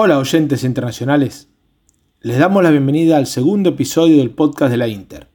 Hola 0.00 0.20
oyentes 0.20 0.62
internacionales, 0.62 1.48
les 2.20 2.38
damos 2.38 2.62
la 2.62 2.70
bienvenida 2.70 3.16
al 3.16 3.26
segundo 3.26 3.70
episodio 3.70 4.18
del 4.18 4.30
podcast 4.30 4.70
de 4.70 4.76
la 4.76 4.86
Inter. 4.86 5.26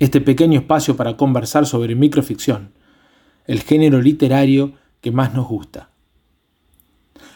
Este 0.00 0.20
pequeño 0.20 0.58
espacio 0.58 0.96
para 0.96 1.16
conversar 1.16 1.64
sobre 1.64 1.94
microficción, 1.94 2.72
el 3.46 3.60
género 3.60 4.02
literario 4.02 4.72
que 5.00 5.12
más 5.12 5.32
nos 5.32 5.46
gusta. 5.46 5.92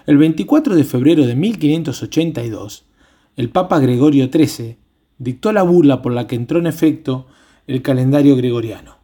El 0.05 0.19
24 0.19 0.75
de 0.75 0.83
febrero 0.83 1.25
de 1.27 1.37
1582, 1.37 2.87
el 3.37 3.51
Papa 3.51 3.79
Gregorio 3.79 4.29
XIII 4.29 4.79
dictó 5.19 5.53
la 5.53 5.63
burla 5.63 6.03
por 6.03 6.11
la 6.13 6.27
que 6.27 6.35
entró 6.35 6.59
en 6.59 6.67
efecto 6.67 7.29
el 7.69 7.83
calendario 7.83 8.35
gregoriano, 8.35 8.99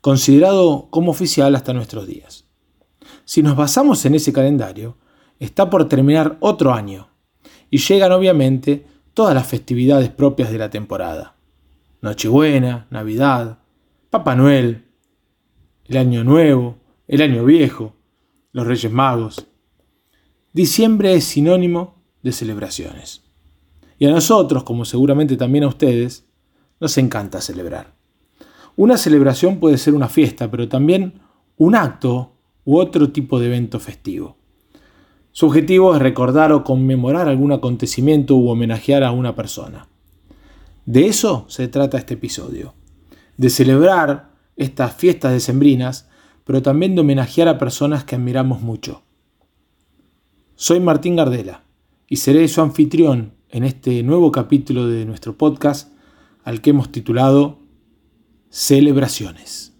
considerado 0.00 0.88
como 0.90 1.12
oficial 1.12 1.54
hasta 1.54 1.72
nuestros 1.72 2.08
días. 2.08 2.48
Si 3.24 3.44
nos 3.44 3.54
basamos 3.54 4.04
en 4.04 4.16
ese 4.16 4.32
calendario, 4.32 4.96
está 5.38 5.70
por 5.70 5.88
terminar 5.88 6.36
otro 6.40 6.72
año 6.72 7.08
y 7.70 7.78
llegan 7.78 8.12
obviamente 8.12 8.86
todas 9.14 9.34
las 9.34 9.46
festividades 9.46 10.08
propias 10.08 10.50
de 10.50 10.58
la 10.58 10.70
temporada. 10.70 11.36
Nochebuena, 12.02 12.86
Navidad, 12.90 13.58
Papá 14.10 14.34
Noel, 14.36 14.84
el 15.86 15.96
Año 15.96 16.24
Nuevo, 16.24 16.78
el 17.08 17.22
Año 17.22 17.44
Viejo, 17.44 17.94
los 18.52 18.66
Reyes 18.66 18.92
Magos. 18.92 19.46
Diciembre 20.52 21.14
es 21.14 21.24
sinónimo 21.24 22.02
de 22.22 22.32
celebraciones. 22.32 23.22
Y 23.98 24.06
a 24.06 24.10
nosotros, 24.10 24.64
como 24.64 24.84
seguramente 24.84 25.36
también 25.36 25.64
a 25.64 25.68
ustedes, 25.68 26.26
nos 26.80 26.96
encanta 26.98 27.40
celebrar. 27.40 27.94
Una 28.76 28.98
celebración 28.98 29.58
puede 29.58 29.78
ser 29.78 29.94
una 29.94 30.08
fiesta, 30.08 30.50
pero 30.50 30.68
también 30.68 31.20
un 31.56 31.74
acto 31.74 32.32
u 32.64 32.78
otro 32.78 33.10
tipo 33.10 33.38
de 33.38 33.46
evento 33.46 33.80
festivo. 33.80 34.35
Su 35.36 35.44
objetivo 35.44 35.94
es 35.94 36.00
recordar 36.00 36.50
o 36.52 36.64
conmemorar 36.64 37.28
algún 37.28 37.52
acontecimiento 37.52 38.36
u 38.36 38.48
homenajear 38.48 39.04
a 39.04 39.10
una 39.10 39.34
persona. 39.34 39.86
De 40.86 41.08
eso 41.08 41.44
se 41.48 41.68
trata 41.68 41.98
este 41.98 42.14
episodio, 42.14 42.72
de 43.36 43.50
celebrar 43.50 44.30
estas 44.56 44.94
fiestas 44.94 45.32
decembrinas, 45.32 46.08
pero 46.46 46.62
también 46.62 46.94
de 46.94 47.02
homenajear 47.02 47.48
a 47.48 47.58
personas 47.58 48.02
que 48.02 48.14
admiramos 48.14 48.62
mucho. 48.62 49.02
Soy 50.54 50.80
Martín 50.80 51.16
Gardela 51.16 51.64
y 52.08 52.16
seré 52.16 52.48
su 52.48 52.62
anfitrión 52.62 53.34
en 53.50 53.64
este 53.64 54.02
nuevo 54.02 54.32
capítulo 54.32 54.88
de 54.88 55.04
nuestro 55.04 55.36
podcast 55.36 55.92
al 56.44 56.62
que 56.62 56.70
hemos 56.70 56.90
titulado 56.90 57.58
Celebraciones. 58.48 59.74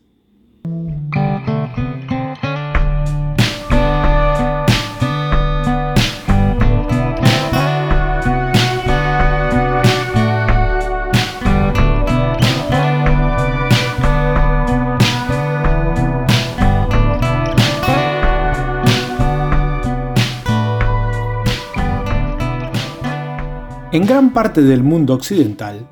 En 23.97 24.05
gran 24.05 24.35
parte 24.35 24.61
del 24.61 24.83
mundo 24.83 25.15
occidental, 25.15 25.89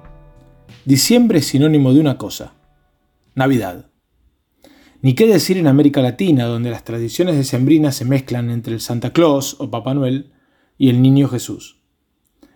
diciembre 0.84 1.38
es 1.38 1.46
sinónimo 1.46 1.94
de 1.94 2.00
una 2.00 2.18
cosa, 2.18 2.52
Navidad. 3.34 3.86
Ni 5.00 5.14
qué 5.14 5.26
decir 5.26 5.56
en 5.56 5.66
América 5.66 6.02
Latina, 6.02 6.44
donde 6.44 6.68
las 6.68 6.84
tradiciones 6.84 7.34
decembrinas 7.34 7.96
se 7.96 8.04
mezclan 8.04 8.50
entre 8.50 8.74
el 8.74 8.82
Santa 8.82 9.14
Claus 9.14 9.56
o 9.58 9.70
Papá 9.70 9.94
Noel 9.94 10.32
y 10.76 10.90
el 10.90 11.00
Niño 11.00 11.28
Jesús, 11.28 11.80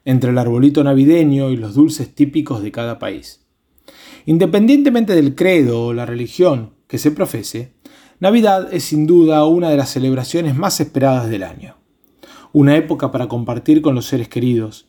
entre 0.05 0.33
el 0.33 0.37
arbolito 0.37 0.85
navideño 0.85 1.49
y 1.49 1.57
los 1.57 1.75
dulces 1.75 2.15
típicos 2.15 2.63
de 2.63 2.71
cada 2.71 2.99
país. 2.99 3.47
Independientemente 4.27 5.15
del 5.15 5.35
credo 5.35 5.87
o 5.87 5.95
la 5.95 6.05
religión 6.05 6.75
que 6.89 6.99
se 6.99 7.11
profese, 7.11 7.73
Navidad 8.21 8.69
es 8.71 8.85
sin 8.85 9.07
duda 9.07 9.47
una 9.47 9.71
de 9.71 9.79
las 9.79 9.89
celebraciones 9.89 10.55
más 10.55 10.79
esperadas 10.79 11.31
del 11.31 11.43
año. 11.45 11.79
Una 12.53 12.77
época 12.77 13.11
para 13.11 13.29
compartir 13.29 13.81
con 13.81 13.95
los 13.95 14.05
seres 14.05 14.29
queridos, 14.29 14.88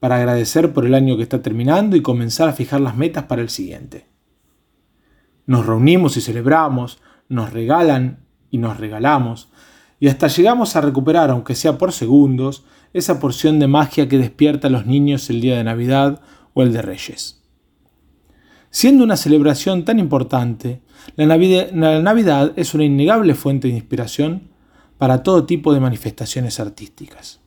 para 0.00 0.16
agradecer 0.16 0.72
por 0.72 0.86
el 0.86 0.94
año 0.94 1.16
que 1.16 1.22
está 1.22 1.42
terminando 1.42 1.96
y 1.96 2.02
comenzar 2.02 2.48
a 2.48 2.52
fijar 2.52 2.80
las 2.80 2.96
metas 2.96 3.24
para 3.24 3.42
el 3.42 3.48
siguiente. 3.48 4.06
Nos 5.46 5.66
reunimos 5.66 6.16
y 6.16 6.20
celebramos, 6.20 7.00
nos 7.28 7.52
regalan 7.52 8.24
y 8.50 8.58
nos 8.58 8.78
regalamos, 8.78 9.50
y 10.00 10.08
hasta 10.08 10.28
llegamos 10.28 10.76
a 10.76 10.80
recuperar, 10.80 11.30
aunque 11.30 11.54
sea 11.54 11.76
por 11.76 11.92
segundos, 11.92 12.64
esa 12.92 13.18
porción 13.18 13.58
de 13.58 13.66
magia 13.66 14.08
que 14.08 14.18
despierta 14.18 14.68
a 14.68 14.70
los 14.70 14.86
niños 14.86 15.28
el 15.30 15.40
día 15.40 15.56
de 15.56 15.64
Navidad 15.64 16.20
o 16.54 16.62
el 16.62 16.72
de 16.72 16.82
Reyes. 16.82 17.42
Siendo 18.70 19.02
una 19.02 19.16
celebración 19.16 19.84
tan 19.84 19.98
importante, 19.98 20.82
la 21.16 21.26
Navidad, 21.26 21.70
la 21.72 22.00
Navidad 22.00 22.52
es 22.56 22.74
una 22.74 22.84
innegable 22.84 23.34
fuente 23.34 23.68
de 23.68 23.74
inspiración 23.74 24.50
para 24.98 25.22
todo 25.22 25.46
tipo 25.46 25.72
de 25.72 25.80
manifestaciones 25.80 26.60
artísticas. 26.60 27.40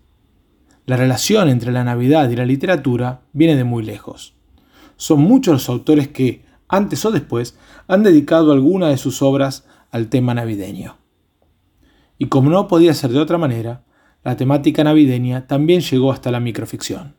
La 0.86 0.98
relación 0.98 1.50
entre 1.50 1.72
la 1.72 1.84
Navidad 1.84 2.30
y 2.30 2.36
la 2.36 2.46
literatura 2.46 3.22
viene 3.34 3.56
de 3.56 3.64
muy 3.64 3.84
lejos. 3.84 4.34
Son 4.98 5.22
muchos 5.22 5.54
los 5.54 5.70
autores 5.70 6.08
que, 6.08 6.44
antes 6.68 7.06
o 7.06 7.12
después, 7.12 7.58
han 7.88 8.04
dedicado 8.04 8.52
alguna 8.52 8.90
de 8.90 8.98
sus 8.98 9.22
obras 9.22 9.66
al 9.92 10.10
tema 10.10 10.34
navideño. 10.34 10.98
Y 12.18 12.28
como 12.28 12.50
no 12.50 12.68
podía 12.68 12.94
ser 12.94 13.12
de 13.12 13.20
otra 13.20 13.38
manera, 13.38 13.84
la 14.24 14.38
temática 14.38 14.84
navideña 14.84 15.48
también 15.48 15.82
llegó 15.82 16.12
hasta 16.12 16.32
la 16.32 16.40
microficción. 16.40 17.16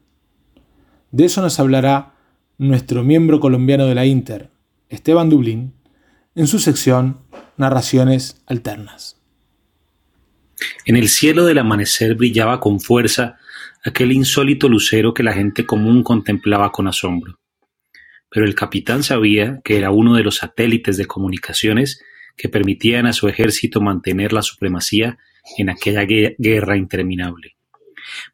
De 1.11 1.25
eso 1.25 1.43
nos 1.43 1.59
hablará 1.59 2.15
nuestro 2.59 3.03
miembro 3.03 3.41
colombiano 3.41 3.87
de 3.87 3.95
la 3.95 4.07
Inter, 4.07 4.51
Esteban 4.89 5.29
Dublín, 5.29 5.75
en 6.35 6.47
su 6.47 6.59
sección 6.59 7.19
Narraciones 7.57 8.41
Alternas. 8.47 9.21
En 10.87 10.97
el 10.97 11.09
cielo 11.09 11.45
del 11.45 11.59
amanecer 11.59 12.15
brillaba 12.15 12.61
con 12.61 12.81
fuerza 12.81 13.37
aquel 13.85 14.13
insólito 14.13 14.69
lucero 14.69 15.13
que 15.13 15.23
la 15.23 15.33
gente 15.33 15.67
común 15.67 16.03
contemplaba 16.03 16.71
con 16.71 16.89
asombro. 16.89 17.39
Pero 18.31 18.47
el 18.47 18.55
capitán 18.55 19.03
sabía 19.03 19.61
que 19.65 19.77
era 19.77 19.91
uno 19.91 20.17
de 20.17 20.23
los 20.23 20.37
satélites 20.37 20.97
de 20.97 21.07
comunicaciones 21.07 22.03
que 22.37 22.49
permitían 22.49 23.07
a 23.07 23.13
su 23.13 23.29
ejército 23.29 23.81
mantener 23.81 24.33
la 24.33 24.43
supremacía 24.43 25.19
en 25.59 25.69
aquella 25.69 26.05
guerra 26.05 26.77
interminable. 26.77 27.57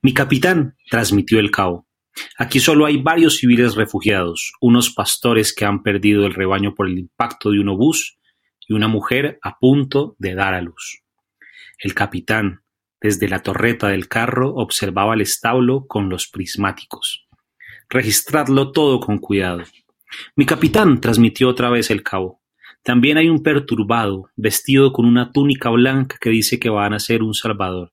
Mi 0.03 0.15
capitán, 0.15 0.77
transmitió 0.91 1.41
el 1.41 1.51
cabo, 1.51 1.87
aquí 2.37 2.61
solo 2.61 2.87
hay 2.87 2.99
varios 2.99 3.37
civiles 3.39 3.75
refugiados, 3.75 4.53
unos 4.61 4.91
pastores 4.91 5.53
que 5.53 5.65
han 5.65 5.83
perdido 5.83 6.27
el 6.27 6.35
rebaño 6.35 6.75
por 6.75 6.89
el 6.89 6.99
impacto 6.99 7.51
de 7.51 7.61
un 7.61 7.69
obús 7.69 8.19
y 8.67 8.75
una 8.75 8.89
mujer 8.89 9.39
a 9.43 9.59
punto 9.59 10.15
de 10.19 10.35
dar 10.35 10.55
a 10.55 10.61
luz. 10.61 11.03
El 11.79 11.95
capitán, 11.95 12.63
desde 13.01 13.29
la 13.29 13.41
torreta 13.41 13.89
del 13.89 14.09
carro 14.09 14.55
observaba 14.55 15.15
el 15.15 15.21
establo 15.21 15.87
con 15.87 16.09
los 16.09 16.27
prismáticos. 16.27 17.27
Registradlo 17.89 18.73
todo 18.73 19.01
con 19.01 19.19
cuidado. 19.19 19.63
Mi 20.37 20.47
capitán, 20.47 21.01
transmitió 21.01 21.49
otra 21.49 21.71
vez 21.71 21.91
el 21.91 22.03
cabo. 22.03 22.43
También 22.83 23.19
hay 23.19 23.29
un 23.29 23.43
perturbado, 23.43 24.31
vestido 24.37 24.93
con 24.93 25.07
una 25.07 25.33
túnica 25.33 25.71
blanca 25.71 26.17
que 26.21 26.31
dice 26.31 26.59
que 26.59 26.71
van 26.71 26.95
a 26.95 26.99
ser 26.99 27.23
un 27.23 27.35
salvador, 27.35 27.93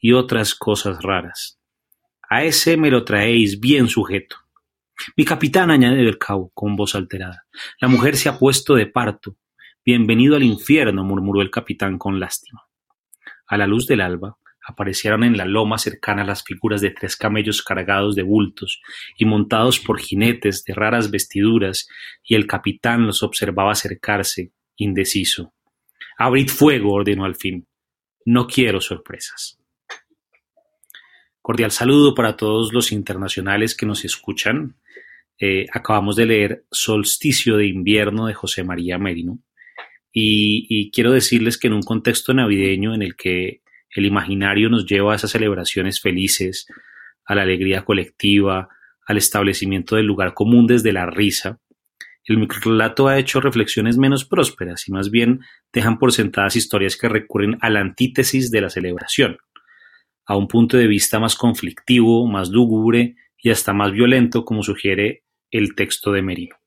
y 0.00 0.12
otras 0.12 0.54
cosas 0.54 1.02
raras. 1.02 1.58
A 2.28 2.44
ese 2.44 2.76
me 2.76 2.90
lo 2.90 3.04
traéis 3.04 3.58
bien 3.58 3.88
sujeto. 3.88 4.36
Mi 5.16 5.24
capitán, 5.24 5.70
añadió 5.70 6.00
el 6.00 6.18
cabo 6.18 6.50
con 6.54 6.76
voz 6.76 6.94
alterada. 6.94 7.44
La 7.80 7.88
mujer 7.88 8.16
se 8.16 8.28
ha 8.28 8.38
puesto 8.38 8.74
de 8.74 8.86
parto. 8.86 9.36
Bienvenido 9.84 10.36
al 10.36 10.42
infierno, 10.42 11.04
murmuró 11.04 11.40
el 11.40 11.50
capitán 11.50 11.98
con 11.98 12.20
lástima. 12.20 12.67
A 13.48 13.56
la 13.56 13.66
luz 13.66 13.86
del 13.86 14.02
alba, 14.02 14.38
aparecieron 14.68 15.24
en 15.24 15.38
la 15.38 15.46
loma 15.46 15.78
cercana 15.78 16.24
las 16.24 16.44
figuras 16.44 16.82
de 16.82 16.90
tres 16.90 17.16
camellos 17.16 17.62
cargados 17.62 18.14
de 18.14 18.22
bultos 18.22 18.82
y 19.16 19.24
montados 19.24 19.80
por 19.80 19.98
jinetes 19.98 20.62
de 20.64 20.74
raras 20.74 21.10
vestiduras, 21.10 21.88
y 22.22 22.34
el 22.34 22.46
capitán 22.46 23.06
los 23.06 23.22
observaba 23.22 23.72
acercarse, 23.72 24.52
indeciso. 24.76 25.54
Abrid 26.18 26.48
fuego, 26.48 26.92
ordenó 26.92 27.24
al 27.24 27.34
fin. 27.34 27.66
No 28.26 28.46
quiero 28.46 28.82
sorpresas. 28.82 29.58
Cordial 31.40 31.70
saludo 31.70 32.14
para 32.14 32.36
todos 32.36 32.74
los 32.74 32.92
internacionales 32.92 33.74
que 33.74 33.86
nos 33.86 34.04
escuchan. 34.04 34.76
Eh, 35.40 35.66
acabamos 35.72 36.16
de 36.16 36.26
leer 36.26 36.64
Solsticio 36.70 37.56
de 37.56 37.66
invierno 37.66 38.26
de 38.26 38.34
José 38.34 38.64
María 38.64 38.98
Merino. 38.98 39.38
Y, 40.12 40.90
quiero 40.90 41.12
decirles 41.12 41.58
que 41.58 41.68
en 41.68 41.74
un 41.74 41.82
contexto 41.82 42.34
navideño 42.34 42.94
en 42.94 43.02
el 43.02 43.16
que 43.16 43.62
el 43.94 44.06
imaginario 44.06 44.68
nos 44.68 44.86
lleva 44.86 45.12
a 45.12 45.16
esas 45.16 45.30
celebraciones 45.30 46.00
felices, 46.00 46.66
a 47.24 47.34
la 47.34 47.42
alegría 47.42 47.84
colectiva, 47.84 48.68
al 49.06 49.16
establecimiento 49.16 49.96
del 49.96 50.06
lugar 50.06 50.34
común 50.34 50.66
desde 50.66 50.92
la 50.92 51.06
risa. 51.06 51.60
El 52.24 52.38
microrelato 52.38 53.08
ha 53.08 53.18
hecho 53.18 53.40
reflexiones 53.40 53.96
menos 53.96 54.26
prósperas 54.26 54.86
y 54.88 54.92
más 54.92 55.10
bien 55.10 55.40
dejan 55.72 55.98
por 55.98 56.12
sentadas 56.12 56.56
historias 56.56 56.96
que 56.96 57.08
recurren 57.08 57.56
a 57.60 57.70
la 57.70 57.80
antítesis 57.80 58.50
de 58.50 58.60
la 58.60 58.70
celebración, 58.70 59.38
a 60.26 60.36
un 60.36 60.46
punto 60.46 60.76
de 60.76 60.86
vista 60.86 61.18
más 61.18 61.36
conflictivo, 61.36 62.26
más 62.26 62.50
lúgubre 62.50 63.16
y 63.38 63.50
hasta 63.50 63.72
más 63.72 63.92
violento, 63.92 64.44
como 64.44 64.62
sugiere 64.62 65.22
el 65.50 65.74
texto 65.74 66.12
de 66.12 66.22
Merino. 66.22 66.57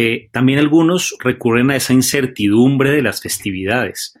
Eh, 0.00 0.28
también 0.30 0.60
algunos 0.60 1.16
recurren 1.18 1.72
a 1.72 1.76
esa 1.76 1.92
incertidumbre 1.92 2.92
de 2.92 3.02
las 3.02 3.20
festividades, 3.20 4.16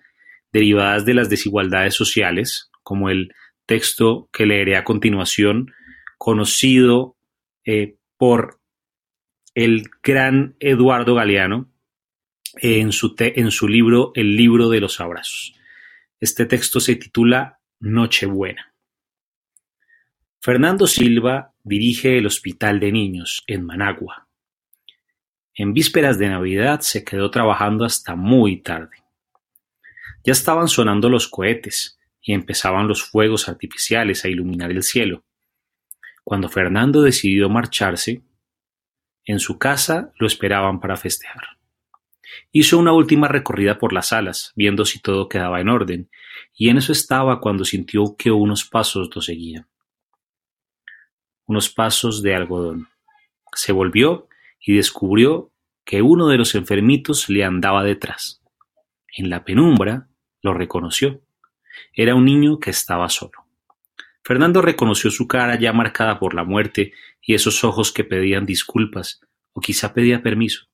derivadas 0.52 1.04
de 1.04 1.14
las 1.14 1.30
desigualdades 1.30 1.94
sociales, 1.94 2.68
como 2.82 3.10
el 3.10 3.32
texto 3.64 4.28
que 4.32 4.44
leeré 4.44 4.74
a 4.76 4.82
continuación, 4.82 5.72
conocido 6.16 7.16
eh, 7.64 7.94
por 8.16 8.58
el 9.54 9.84
gran 10.02 10.56
Eduardo 10.58 11.14
Galeano 11.14 11.70
en 12.56 12.90
su, 12.90 13.14
en 13.16 13.52
su 13.52 13.68
libro 13.68 14.10
El 14.16 14.34
libro 14.34 14.70
de 14.70 14.80
los 14.80 15.00
abrazos. 15.00 15.54
Este 16.18 16.44
texto 16.46 16.80
se 16.80 16.96
titula 16.96 17.60
Nochebuena. 17.78 18.74
Fernando 20.40 20.88
Silva 20.88 21.54
dirige 21.62 22.18
el 22.18 22.26
Hospital 22.26 22.80
de 22.80 22.90
Niños 22.90 23.44
en 23.46 23.64
Managua. 23.64 24.27
En 25.60 25.72
vísperas 25.72 26.20
de 26.20 26.28
Navidad 26.28 26.82
se 26.82 27.04
quedó 27.04 27.32
trabajando 27.32 27.84
hasta 27.84 28.14
muy 28.14 28.62
tarde. 28.62 29.02
Ya 30.22 30.30
estaban 30.30 30.68
sonando 30.68 31.08
los 31.08 31.26
cohetes 31.26 31.98
y 32.22 32.32
empezaban 32.32 32.86
los 32.86 33.02
fuegos 33.02 33.48
artificiales 33.48 34.24
a 34.24 34.28
iluminar 34.28 34.70
el 34.70 34.84
cielo. 34.84 35.24
Cuando 36.22 36.48
Fernando 36.48 37.02
decidió 37.02 37.48
marcharse, 37.48 38.22
en 39.24 39.40
su 39.40 39.58
casa 39.58 40.12
lo 40.20 40.28
esperaban 40.28 40.78
para 40.78 40.96
festejar. 40.96 41.58
Hizo 42.52 42.78
una 42.78 42.92
última 42.92 43.26
recorrida 43.26 43.78
por 43.78 43.92
las 43.92 44.08
salas, 44.08 44.52
viendo 44.54 44.84
si 44.84 45.00
todo 45.00 45.28
quedaba 45.28 45.60
en 45.60 45.70
orden, 45.70 46.08
y 46.54 46.68
en 46.68 46.78
eso 46.78 46.92
estaba 46.92 47.40
cuando 47.40 47.64
sintió 47.64 48.14
que 48.16 48.30
unos 48.30 48.64
pasos 48.64 49.10
lo 49.12 49.20
seguían. 49.20 49.66
Unos 51.46 51.68
pasos 51.68 52.22
de 52.22 52.36
algodón. 52.36 52.88
Se 53.54 53.72
volvió 53.72 54.27
y 54.60 54.76
descubrió 54.76 55.50
que 55.84 56.02
uno 56.02 56.28
de 56.28 56.38
los 56.38 56.54
enfermitos 56.54 57.28
le 57.28 57.44
andaba 57.44 57.82
detrás. 57.82 58.42
En 59.16 59.30
la 59.30 59.44
penumbra 59.44 60.08
lo 60.42 60.54
reconoció. 60.54 61.22
Era 61.92 62.14
un 62.14 62.24
niño 62.24 62.58
que 62.58 62.70
estaba 62.70 63.08
solo. 63.08 63.46
Fernando 64.22 64.60
reconoció 64.60 65.10
su 65.10 65.26
cara 65.26 65.58
ya 65.58 65.72
marcada 65.72 66.18
por 66.18 66.34
la 66.34 66.44
muerte 66.44 66.92
y 67.22 67.34
esos 67.34 67.64
ojos 67.64 67.92
que 67.92 68.04
pedían 68.04 68.44
disculpas, 68.44 69.20
o 69.52 69.60
quizá 69.60 69.94
pedía 69.94 70.22
permiso. 70.22 70.66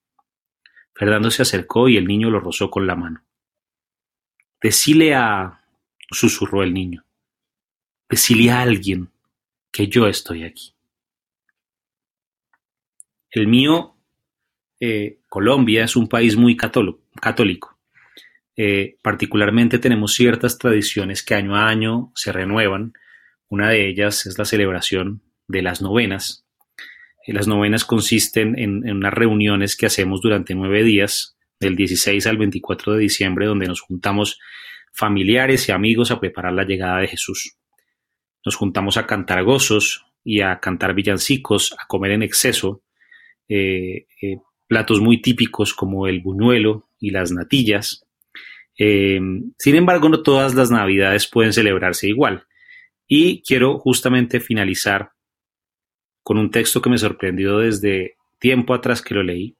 Fernando 0.94 1.30
se 1.30 1.42
acercó 1.42 1.88
y 1.88 1.96
el 1.96 2.06
niño 2.06 2.30
lo 2.30 2.40
rozó 2.40 2.70
con 2.70 2.86
la 2.86 2.96
mano. 2.96 3.24
Decile 4.60 5.14
a... 5.14 5.64
susurró 6.10 6.62
el 6.62 6.74
niño. 6.74 7.04
Decile 8.08 8.50
a 8.50 8.62
alguien 8.62 9.12
que 9.70 9.88
yo 9.88 10.06
estoy 10.06 10.44
aquí. 10.44 10.73
El 13.34 13.48
mío, 13.48 13.96
eh, 14.80 15.18
Colombia, 15.28 15.84
es 15.84 15.96
un 15.96 16.08
país 16.08 16.36
muy 16.36 16.56
católico. 16.56 17.78
Eh, 18.56 18.96
particularmente 19.02 19.78
tenemos 19.78 20.14
ciertas 20.14 20.58
tradiciones 20.58 21.22
que 21.22 21.34
año 21.34 21.56
a 21.56 21.68
año 21.68 22.12
se 22.14 22.32
renuevan. 22.32 22.92
Una 23.48 23.68
de 23.70 23.88
ellas 23.88 24.26
es 24.26 24.38
la 24.38 24.44
celebración 24.44 25.22
de 25.48 25.62
las 25.62 25.82
novenas, 25.82 26.44
las 27.32 27.48
novenas 27.48 27.84
consisten 27.84 28.58
en, 28.58 28.90
unas 28.90 29.14
reuniones 29.14 29.76
que 29.76 29.86
hacemos 29.86 30.20
durante 30.20 30.54
nueve 30.54 30.82
días, 30.82 31.36
del 31.58 31.76
16 31.76 32.26
al 32.26 32.36
24 32.36 32.92
de 32.92 32.98
diciembre, 32.98 33.46
donde 33.46 33.66
nos 33.66 33.80
juntamos 33.80 34.38
familiares 34.92 35.68
y 35.68 35.72
amigos 35.72 36.10
a 36.10 36.20
preparar 36.20 36.52
la 36.52 36.64
llegada 36.64 36.98
de 36.98 37.08
Jesús. 37.08 37.56
Nos 38.44 38.56
juntamos 38.56 38.98
a 38.98 39.06
cantar 39.06 39.42
gozos 39.44 40.04
y 40.22 40.40
a 40.42 40.60
cantar 40.60 40.94
villancicos, 40.94 41.74
a 41.78 41.86
comer 41.86 42.10
en 42.10 42.22
exceso, 42.22 42.82
eh, 43.48 44.06
eh, 44.20 44.38
platos 44.66 45.00
muy 45.00 45.20
típicos 45.20 45.74
como 45.74 46.06
el 46.06 46.20
buñuelo 46.20 46.88
y 46.98 47.10
las 47.10 47.32
natillas. 47.32 48.06
Eh, 48.78 49.20
sin 49.58 49.74
embargo, 49.76 50.08
no 50.08 50.22
todas 50.22 50.54
las 50.54 50.70
navidades 50.70 51.28
pueden 51.28 51.52
celebrarse 51.52 52.08
igual. 52.08 52.46
Y 53.06 53.42
quiero 53.42 53.78
justamente 53.78 54.40
finalizar 54.40 55.10
con 56.22 56.38
un 56.38 56.50
texto 56.50 56.80
que 56.80 56.90
me 56.90 56.98
sorprendió 56.98 57.58
desde 57.58 58.16
tiempo 58.38 58.72
atrás 58.74 59.02
que 59.02 59.14
lo 59.14 59.22
leí, 59.22 59.56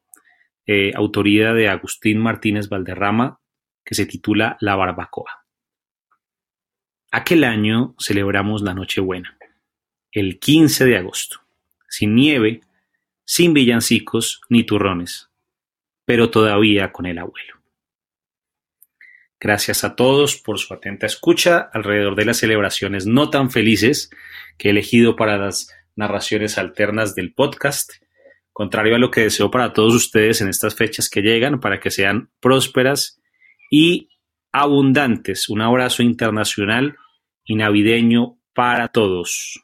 autoría 0.95 1.53
de 1.53 1.69
Agustín 1.69 2.19
Martínez 2.19 2.71
Valderrama, 2.71 3.39
que 3.85 3.95
se 3.95 4.07
titula 4.07 4.57
La 4.61 4.77
Barbacoa. 4.77 5.45
Aquel 7.11 7.45
año 7.45 7.95
celebramos 7.99 8.63
la 8.63 8.75
Nochebuena, 8.75 9.39
el 10.11 10.41
15 10.41 10.85
de 10.87 10.97
agosto, 10.97 11.43
sin 11.89 12.15
nieve, 12.15 12.63
sin 13.25 13.55
villancicos 13.55 14.41
ni 14.49 14.65
turrones, 14.65 15.31
pero 16.05 16.31
todavía 16.31 16.93
con 16.93 17.07
el 17.07 17.19
abuelo. 17.19 17.55
Gracias 19.41 19.85
a 19.85 19.95
todos 19.95 20.37
por 20.37 20.59
su 20.59 20.73
atenta 20.73 21.07
escucha 21.07 21.59
alrededor 21.73 22.17
de 22.17 22.25
las 22.25 22.39
celebraciones 22.39 23.07
no 23.07 23.29
tan 23.29 23.51
felices 23.51 24.11
que 24.57 24.69
he 24.69 24.71
elegido 24.71 25.17
para 25.17 25.37
las 25.37 25.71
narraciones 25.97 26.57
alternas 26.57 27.15
del 27.15 27.35
podcast, 27.35 27.93
contrario 28.53 28.97
a 28.97 28.99
lo 28.99 29.11
que 29.11 29.23
deseo 29.23 29.51
para 29.51 29.73
todos 29.73 29.95
ustedes 29.95 30.41
en 30.41 30.49
estas 30.49 30.75
fechas 30.75 31.11
que 31.11 31.21
llegan, 31.21 31.61
para 31.61 31.79
que 31.79 31.91
sean 31.91 32.31
prósperas 32.41 33.21
y 33.71 34.09
abundantes. 34.53 35.49
Un 35.49 35.61
abrazo 35.61 36.03
internacional 36.03 36.97
y 37.45 37.57
navideño 37.57 38.39
para 38.55 38.89
todos. 38.89 39.64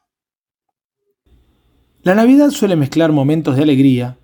La 2.02 2.14
Navidad 2.14 2.48
suele 2.48 2.76
mezclar 2.76 3.12
momentos 3.12 3.56
de 3.56 3.62
alegría 3.62 4.16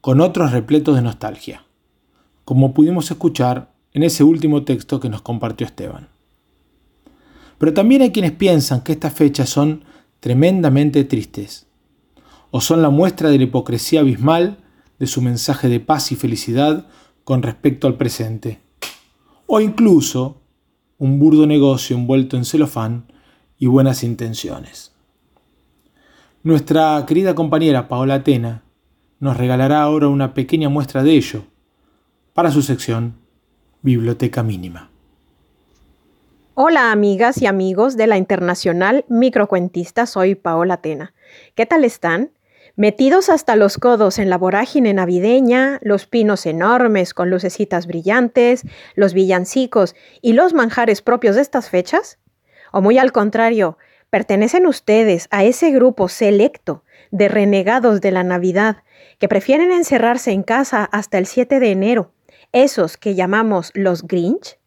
con 0.00 0.20
otros 0.20 0.52
repletos 0.52 0.94
de 0.94 1.02
nostalgia, 1.02 1.64
como 2.44 2.72
pudimos 2.72 3.10
escuchar 3.10 3.74
en 3.92 4.04
ese 4.04 4.22
último 4.22 4.62
texto 4.62 5.00
que 5.00 5.08
nos 5.08 5.20
compartió 5.22 5.66
Esteban. 5.66 6.10
Pero 7.58 7.74
también 7.74 8.02
hay 8.02 8.12
quienes 8.12 8.30
piensan 8.30 8.82
que 8.82 8.92
estas 8.92 9.14
fechas 9.14 9.48
son 9.48 9.82
tremendamente 10.20 11.02
tristes, 11.02 11.66
o 12.52 12.60
son 12.60 12.82
la 12.82 12.90
muestra 12.90 13.30
de 13.30 13.38
la 13.38 13.44
hipocresía 13.44 13.98
abismal 13.98 14.58
de 15.00 15.08
su 15.08 15.20
mensaje 15.20 15.68
de 15.68 15.80
paz 15.80 16.12
y 16.12 16.14
felicidad 16.14 16.86
con 17.24 17.42
respecto 17.42 17.88
al 17.88 17.96
presente, 17.96 18.60
o 19.46 19.60
incluso 19.60 20.40
un 20.98 21.18
burdo 21.18 21.48
negocio 21.48 21.96
envuelto 21.96 22.36
en 22.36 22.44
celofán 22.44 23.12
y 23.58 23.66
buenas 23.66 24.04
intenciones. 24.04 24.92
Nuestra 26.44 27.04
querida 27.04 27.34
compañera 27.34 27.88
Paola 27.88 28.14
Atena 28.14 28.62
nos 29.18 29.36
regalará 29.36 29.82
ahora 29.82 30.06
una 30.06 30.34
pequeña 30.34 30.68
muestra 30.68 31.02
de 31.02 31.10
ello 31.10 31.42
para 32.32 32.52
su 32.52 32.62
sección 32.62 33.16
Biblioteca 33.82 34.44
Mínima. 34.44 34.88
Hola 36.54 36.92
amigas 36.92 37.42
y 37.42 37.46
amigos 37.46 37.96
de 37.96 38.06
la 38.06 38.18
Internacional 38.18 39.04
Microcuentista, 39.08 40.06
soy 40.06 40.36
Paola 40.36 40.76
Tena. 40.76 41.12
¿Qué 41.56 41.66
tal 41.66 41.84
están? 41.84 42.30
Metidos 42.76 43.30
hasta 43.30 43.56
los 43.56 43.76
codos 43.76 44.20
en 44.20 44.30
la 44.30 44.38
vorágine 44.38 44.94
navideña, 44.94 45.80
los 45.82 46.06
pinos 46.06 46.46
enormes 46.46 47.14
con 47.14 47.30
lucecitas 47.30 47.88
brillantes, 47.88 48.62
los 48.94 49.12
villancicos 49.12 49.96
y 50.22 50.34
los 50.34 50.54
manjares 50.54 51.02
propios 51.02 51.34
de 51.34 51.42
estas 51.42 51.68
fechas? 51.68 52.20
¿O 52.70 52.80
muy 52.80 52.96
al 52.96 53.10
contrario, 53.10 53.76
pertenecen 54.10 54.66
ustedes 54.66 55.28
a 55.30 55.44
ese 55.44 55.70
grupo 55.70 56.08
selecto 56.08 56.84
de 57.10 57.28
renegados 57.28 58.00
de 58.00 58.10
la 58.10 58.24
Navidad 58.24 58.78
que 59.18 59.28
prefieren 59.28 59.72
encerrarse 59.72 60.32
en 60.32 60.42
casa 60.42 60.84
hasta 60.84 61.18
el 61.18 61.26
7 61.26 61.60
de 61.60 61.70
enero, 61.70 62.12
esos 62.52 62.96
que 62.96 63.14
llamamos 63.14 63.70
los 63.74 64.06
Grinch? 64.06 64.58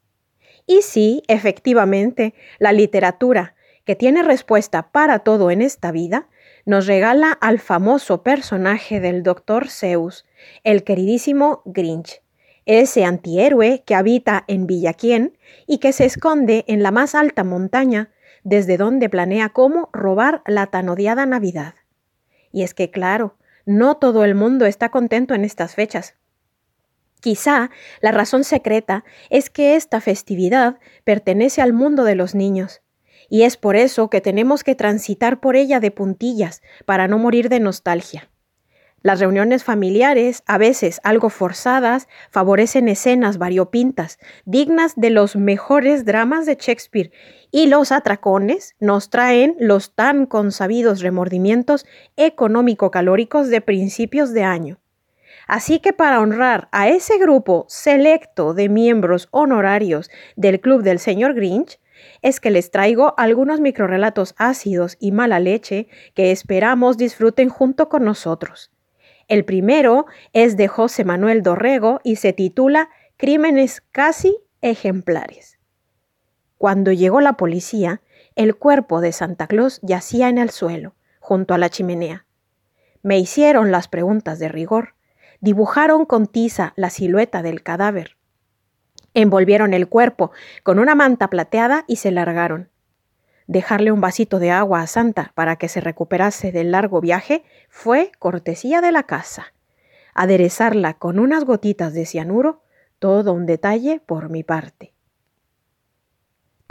Y 0.65 0.81
sí, 0.83 1.23
efectivamente, 1.27 2.33
la 2.59 2.71
literatura, 2.71 3.55
que 3.83 3.95
tiene 3.95 4.23
respuesta 4.23 4.91
para 4.91 5.19
todo 5.19 5.51
en 5.51 5.61
esta 5.61 5.91
vida, 5.91 6.27
nos 6.65 6.85
regala 6.85 7.31
al 7.31 7.59
famoso 7.59 8.21
personaje 8.21 8.99
del 8.99 9.23
Dr. 9.23 9.67
Zeus, 9.69 10.25
el 10.63 10.83
queridísimo 10.83 11.63
Grinch, 11.65 12.21
ese 12.65 13.03
antihéroe 13.03 13.83
que 13.85 13.95
habita 13.95 14.43
en 14.47 14.67
Villaquien 14.67 15.37
y 15.65 15.79
que 15.79 15.93
se 15.93 16.05
esconde 16.05 16.63
en 16.67 16.83
la 16.83 16.91
más 16.91 17.15
alta 17.15 17.43
montaña, 17.43 18.11
desde 18.43 18.77
donde 18.77 19.09
planea 19.09 19.49
cómo 19.49 19.89
robar 19.93 20.41
la 20.45 20.67
tan 20.67 20.89
odiada 20.89 21.25
Navidad. 21.25 21.75
Y 22.51 22.63
es 22.63 22.73
que, 22.73 22.91
claro, 22.91 23.37
no 23.65 23.97
todo 23.97 24.23
el 24.23 24.35
mundo 24.35 24.65
está 24.65 24.89
contento 24.89 25.33
en 25.33 25.45
estas 25.45 25.75
fechas. 25.75 26.15
Quizá 27.19 27.69
la 28.01 28.11
razón 28.11 28.43
secreta 28.43 29.03
es 29.29 29.51
que 29.51 29.75
esta 29.75 30.01
festividad 30.01 30.79
pertenece 31.03 31.61
al 31.61 31.71
mundo 31.71 32.03
de 32.03 32.15
los 32.15 32.33
niños, 32.33 32.81
y 33.29 33.43
es 33.43 33.57
por 33.57 33.75
eso 33.75 34.09
que 34.09 34.21
tenemos 34.21 34.63
que 34.63 34.73
transitar 34.75 35.39
por 35.39 35.55
ella 35.55 35.79
de 35.79 35.91
puntillas 35.91 36.63
para 36.85 37.07
no 37.07 37.19
morir 37.19 37.47
de 37.47 37.59
nostalgia. 37.59 38.30
Las 39.03 39.19
reuniones 39.19 39.63
familiares, 39.63 40.43
a 40.45 40.59
veces 40.59 41.01
algo 41.03 41.29
forzadas, 41.29 42.07
favorecen 42.29 42.87
escenas 42.87 43.39
variopintas, 43.39 44.19
dignas 44.45 44.93
de 44.95 45.09
los 45.09 45.35
mejores 45.35 46.05
dramas 46.05 46.45
de 46.45 46.55
Shakespeare, 46.55 47.11
y 47.49 47.65
los 47.65 47.91
atracones 47.91 48.75
nos 48.79 49.09
traen 49.09 49.55
los 49.59 49.95
tan 49.95 50.27
consabidos 50.27 51.01
remordimientos 51.01 51.87
económico-calóricos 52.15 53.49
de 53.49 53.61
principios 53.61 54.33
de 54.33 54.43
año. 54.43 54.79
Así 55.47 55.79
que 55.79 55.93
para 55.93 56.19
honrar 56.19 56.69
a 56.71 56.87
ese 56.87 57.17
grupo 57.17 57.65
selecto 57.67 58.53
de 58.53 58.69
miembros 58.69 59.29
honorarios 59.31 60.11
del 60.35 60.61
Club 60.61 60.83
del 60.83 60.99
Señor 60.99 61.33
Grinch, 61.33 61.79
es 62.21 62.39
que 62.39 62.51
les 62.51 62.69
traigo 62.69 63.15
algunos 63.17 63.61
microrelatos 63.61 64.35
ácidos 64.37 64.95
y 64.99 65.11
mala 65.11 65.39
leche 65.39 65.87
que 66.13 66.31
esperamos 66.31 66.97
disfruten 66.97 67.49
junto 67.49 67.89
con 67.89 68.05
nosotros. 68.05 68.71
El 69.31 69.45
primero 69.45 70.07
es 70.33 70.57
de 70.57 70.67
José 70.67 71.05
Manuel 71.05 71.41
Dorrego 71.41 72.01
y 72.03 72.17
se 72.17 72.33
titula 72.33 72.89
Crímenes 73.15 73.79
casi 73.93 74.35
ejemplares. 74.59 75.57
Cuando 76.57 76.91
llegó 76.91 77.21
la 77.21 77.37
policía, 77.37 78.01
el 78.35 78.57
cuerpo 78.57 78.99
de 78.99 79.13
Santa 79.13 79.47
Claus 79.47 79.79
yacía 79.83 80.27
en 80.27 80.37
el 80.37 80.49
suelo, 80.49 80.95
junto 81.21 81.53
a 81.53 81.57
la 81.57 81.69
chimenea. 81.69 82.25
Me 83.03 83.19
hicieron 83.19 83.71
las 83.71 83.87
preguntas 83.87 84.37
de 84.37 84.49
rigor, 84.49 84.95
dibujaron 85.39 86.03
con 86.03 86.27
tiza 86.27 86.73
la 86.75 86.89
silueta 86.89 87.41
del 87.41 87.63
cadáver 87.63 88.17
Envolvieron 89.13 89.73
el 89.73 89.87
cuerpo 89.87 90.31
con 90.63 90.77
una 90.77 90.93
manta 90.93 91.29
plateada 91.29 91.85
y 91.87 91.95
se 91.95 92.11
largaron. 92.11 92.69
Dejarle 93.47 93.91
un 93.91 94.01
vasito 94.01 94.39
de 94.39 94.51
agua 94.51 94.81
a 94.81 94.87
Santa 94.87 95.31
para 95.35 95.55
que 95.55 95.67
se 95.67 95.81
recuperase 95.81 96.51
del 96.51 96.71
largo 96.71 97.01
viaje 97.01 97.43
fue 97.69 98.11
cortesía 98.19 98.81
de 98.81 98.91
la 98.91 99.03
casa. 99.03 99.53
Aderezarla 100.13 100.95
con 100.95 101.19
unas 101.19 101.45
gotitas 101.45 101.93
de 101.93 102.05
cianuro, 102.05 102.63
todo 102.99 103.33
un 103.33 103.45
detalle 103.45 104.01
por 104.05 104.29
mi 104.29 104.43
parte. 104.43 104.93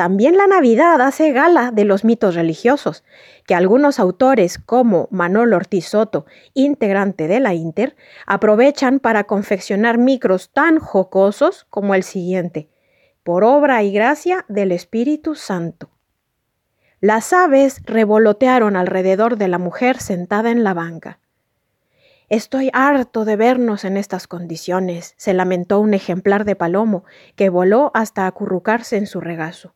También 0.00 0.39
la 0.39 0.47
Navidad 0.47 0.99
hace 1.03 1.31
gala 1.31 1.73
de 1.73 1.85
los 1.85 2.07
mitos 2.07 2.35
religiosos, 2.35 3.05
que 3.47 3.55
algunos 3.55 4.00
autores 4.00 4.57
como 4.57 5.09
Manolo 5.11 5.57
Ortiz 5.57 5.89
Soto, 5.89 6.25
integrante 6.55 7.29
de 7.29 7.39
la 7.39 7.53
Inter, 7.53 7.97
aprovechan 8.25 8.99
para 8.99 9.25
confeccionar 9.25 9.99
micros 9.99 10.53
tan 10.55 10.79
jocosos 10.79 11.67
como 11.69 11.95
el 11.95 12.03
siguiente, 12.03 12.71
por 13.23 13.45
obra 13.45 13.83
y 13.83 13.93
gracia 13.93 14.47
del 14.49 14.73
Espíritu 14.73 15.35
Santo. 15.35 15.91
Las 17.02 17.33
aves 17.33 17.80
revolotearon 17.87 18.76
alrededor 18.76 19.38
de 19.38 19.49
la 19.49 19.57
mujer 19.59 19.99
sentada 20.00 20.50
en 20.50 20.64
la 20.64 20.75
banca. 20.75 21.19
Estoy 22.28 22.69
harto 22.75 23.25
de 23.25 23.37
vernos 23.37 23.87
en 23.87 23.97
estas 23.97 24.26
condiciones, 24.26 25.14
se 25.16 25.33
lamentó 25.33 25.80
un 25.80 25.95
ejemplar 25.95 26.45
de 26.45 26.57
palomo 26.57 27.04
que 27.37 27.49
voló 27.49 27.90
hasta 27.95 28.26
acurrucarse 28.26 28.99
en 28.99 29.07
su 29.07 29.21
regazo. 29.21 29.75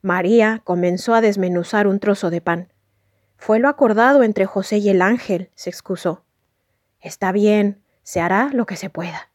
María 0.00 0.62
comenzó 0.64 1.14
a 1.14 1.20
desmenuzar 1.20 1.86
un 1.86 2.00
trozo 2.00 2.30
de 2.30 2.40
pan. 2.40 2.72
Fue 3.36 3.58
lo 3.58 3.68
acordado 3.68 4.22
entre 4.22 4.46
José 4.46 4.78
y 4.78 4.88
el 4.88 5.02
ángel, 5.02 5.50
se 5.54 5.68
excusó. 5.68 6.24
Está 7.00 7.32
bien, 7.32 7.82
se 8.02 8.20
hará 8.20 8.48
lo 8.52 8.64
que 8.64 8.76
se 8.76 8.88
pueda. 8.88 9.30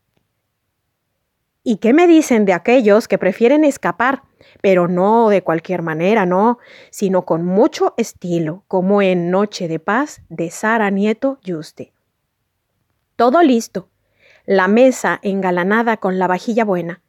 ¿Y 1.63 1.77
qué 1.77 1.93
me 1.93 2.07
dicen 2.07 2.45
de 2.45 2.53
aquellos 2.53 3.07
que 3.07 3.19
prefieren 3.19 3.63
escapar, 3.63 4.23
pero 4.61 4.87
no 4.87 5.29
de 5.29 5.41
cualquier 5.41 5.81
manera, 5.81 6.25
no, 6.25 6.59
sino 6.91 7.25
con 7.25 7.45
mucho 7.45 7.93
estilo, 7.97 8.63
como 8.67 9.01
en 9.01 9.31
Noche 9.31 9.67
de 9.67 9.79
Paz 9.79 10.21
de 10.29 10.51
Sara 10.51 10.89
Nieto 10.89 11.39
Yuste? 11.43 11.91
Todo 13.15 13.41
listo, 13.41 13.89
la 14.45 14.67
mesa 14.67 15.19
engalanada 15.23 15.97
con 15.97 16.19
la 16.19 16.27
vajilla 16.27 16.63
buena, 16.63 17.01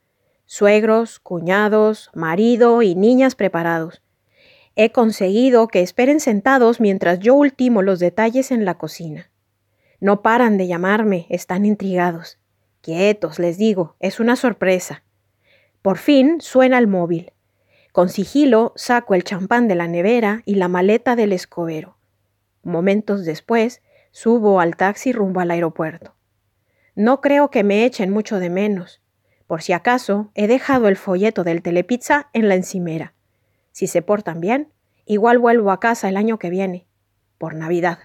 suegros, 0.47 1.21
cuñados, 1.21 2.11
marido 2.15 2.83
y 2.83 2.95
niñas 2.95 3.35
preparados. 3.35 4.03
He 4.75 4.91
conseguido 4.91 5.69
que 5.69 5.83
esperen 5.83 6.21
sentados 6.21 6.81
mientras 6.81 7.21
yo 7.21 7.35
ultimo 7.35 7.83
los 7.83 7.99
detalles 7.99 8.51
en 8.51 8.65
la 8.65 8.79
cocina. 8.79 9.31
No 10.01 10.23
paran 10.23 10.57
de 10.57 10.67
llamarme, 10.67 11.27
están 11.29 11.67
intrigados. 11.67 12.39
Quietos, 12.81 13.39
les 13.39 13.59
digo, 13.59 13.97
es 14.01 14.19
una 14.19 14.35
sorpresa. 14.35 15.05
Por 15.83 15.99
fin 15.99 16.41
suena 16.41 16.79
el 16.79 16.87
móvil. 16.87 17.33
Con 17.93 18.09
sigilo 18.09 18.73
saco 18.75 19.15
el 19.15 19.23
champán 19.23 19.69
de 19.69 19.75
la 19.75 19.87
nevera 19.87 20.43
y 20.47 20.55
la 20.55 20.69
maleta 20.69 21.15
del 21.15 21.33
escobero. 21.33 21.99
Momentos 22.63 23.27
después, 23.27 23.83
subo 24.13 24.61
al 24.61 24.77
taxi 24.77 25.13
rumbo 25.13 25.41
al 25.41 25.51
aeropuerto. 25.51 26.15
No 26.95 27.21
creo 27.21 27.51
que 27.51 27.65
me 27.65 27.85
echen 27.85 28.11
mucho 28.11 28.39
de 28.39 28.49
menos. 28.49 29.03
Por 29.47 29.61
si 29.61 29.75
acaso, 29.75 30.31
he 30.35 30.47
dejado 30.47 30.89
el 30.89 30.97
folleto 30.97 31.45
del 31.45 31.61
telepizza 31.61 32.31
en 32.33 32.49
la 32.49 32.55
encimera. 32.55 33.13
Si 33.73 33.87
se 33.87 34.01
portan 34.01 34.41
bien, 34.41 34.73
igual 35.05 35.39
vuelvo 35.39 35.71
a 35.71 35.81
casa 35.81 36.09
el 36.09 36.17
año 36.17 36.39
que 36.39 36.49
viene, 36.49 36.87
por 37.37 37.55
Navidad. 37.55 37.99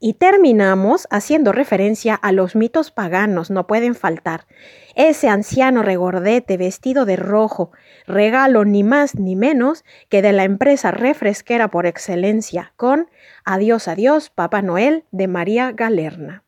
Y 0.00 0.14
terminamos 0.14 1.08
haciendo 1.10 1.52
referencia 1.52 2.14
a 2.14 2.30
los 2.30 2.54
mitos 2.54 2.90
paganos, 2.90 3.50
no 3.50 3.66
pueden 3.66 3.94
faltar. 3.94 4.46
Ese 4.94 5.28
anciano 5.28 5.82
regordete 5.82 6.56
vestido 6.56 7.04
de 7.04 7.16
rojo, 7.16 7.72
regalo 8.06 8.64
ni 8.64 8.84
más 8.84 9.16
ni 9.16 9.34
menos 9.34 9.84
que 10.08 10.22
de 10.22 10.32
la 10.32 10.44
empresa 10.44 10.92
refresquera 10.92 11.68
por 11.68 11.86
excelencia, 11.86 12.72
con 12.76 13.08
Adiós, 13.44 13.88
adiós, 13.88 14.30
Papá 14.30 14.62
Noel 14.62 15.04
de 15.10 15.26
María 15.26 15.72
Galerna. 15.72 16.44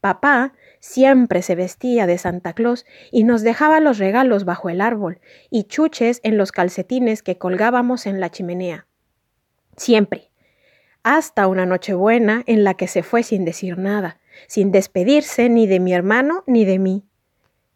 Papá 0.00 0.52
Siempre 0.80 1.42
se 1.42 1.56
vestía 1.56 2.06
de 2.06 2.18
Santa 2.18 2.52
Claus 2.52 2.86
y 3.10 3.24
nos 3.24 3.42
dejaba 3.42 3.80
los 3.80 3.98
regalos 3.98 4.44
bajo 4.44 4.68
el 4.70 4.80
árbol 4.80 5.20
y 5.50 5.64
chuches 5.64 6.20
en 6.22 6.36
los 6.36 6.52
calcetines 6.52 7.22
que 7.22 7.36
colgábamos 7.36 8.06
en 8.06 8.20
la 8.20 8.30
chimenea. 8.30 8.86
Siempre. 9.76 10.27
Hasta 11.10 11.46
una 11.46 11.64
Nochebuena 11.64 12.42
en 12.44 12.64
la 12.64 12.74
que 12.74 12.86
se 12.86 13.02
fue 13.02 13.22
sin 13.22 13.46
decir 13.46 13.78
nada, 13.78 14.20
sin 14.46 14.72
despedirse 14.72 15.48
ni 15.48 15.66
de 15.66 15.80
mi 15.80 15.94
hermano 15.94 16.44
ni 16.46 16.66
de 16.66 16.78
mí. 16.78 17.06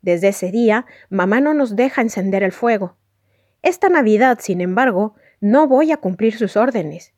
Desde 0.02 0.28
ese 0.28 0.50
día, 0.50 0.84
mamá 1.08 1.40
no 1.40 1.54
nos 1.54 1.74
deja 1.74 2.02
encender 2.02 2.42
el 2.42 2.52
fuego. 2.52 2.98
Esta 3.62 3.88
Navidad, 3.88 4.40
sin 4.42 4.60
embargo, 4.60 5.14
no 5.40 5.66
voy 5.66 5.92
a 5.92 5.96
cumplir 5.96 6.36
sus 6.36 6.58
órdenes. 6.58 7.14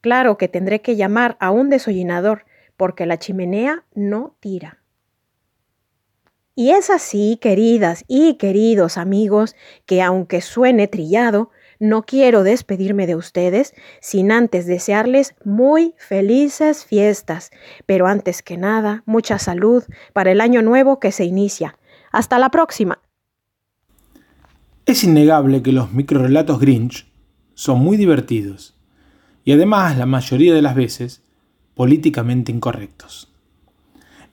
Claro 0.00 0.38
que 0.38 0.48
tendré 0.48 0.80
que 0.80 0.96
llamar 0.96 1.36
a 1.38 1.50
un 1.50 1.68
desollinador, 1.68 2.46
porque 2.78 3.04
la 3.04 3.18
chimenea 3.18 3.84
no 3.92 4.36
tira. 4.40 4.82
Y 6.54 6.70
es 6.70 6.88
así, 6.88 7.38
queridas 7.42 8.06
y 8.08 8.38
queridos 8.38 8.96
amigos, 8.96 9.54
que 9.84 10.00
aunque 10.00 10.40
suene 10.40 10.88
trillado, 10.88 11.50
no 11.78 12.02
quiero 12.02 12.42
despedirme 12.42 13.06
de 13.06 13.16
ustedes 13.16 13.74
sin 14.00 14.32
antes 14.32 14.66
desearles 14.66 15.34
muy 15.44 15.94
felices 15.96 16.84
fiestas, 16.84 17.50
pero 17.86 18.06
antes 18.06 18.42
que 18.42 18.56
nada, 18.56 19.02
mucha 19.06 19.38
salud 19.38 19.84
para 20.12 20.32
el 20.32 20.40
año 20.40 20.62
nuevo 20.62 21.00
que 21.00 21.12
se 21.12 21.24
inicia. 21.24 21.78
Hasta 22.10 22.38
la 22.38 22.50
próxima. 22.50 23.00
Es 24.86 25.04
innegable 25.04 25.62
que 25.62 25.72
los 25.72 25.92
microrelatos 25.92 26.60
Grinch 26.60 27.06
son 27.54 27.80
muy 27.80 27.96
divertidos 27.96 28.74
y 29.44 29.52
además 29.52 29.98
la 29.98 30.06
mayoría 30.06 30.54
de 30.54 30.62
las 30.62 30.74
veces 30.74 31.22
políticamente 31.74 32.52
incorrectos. 32.52 33.32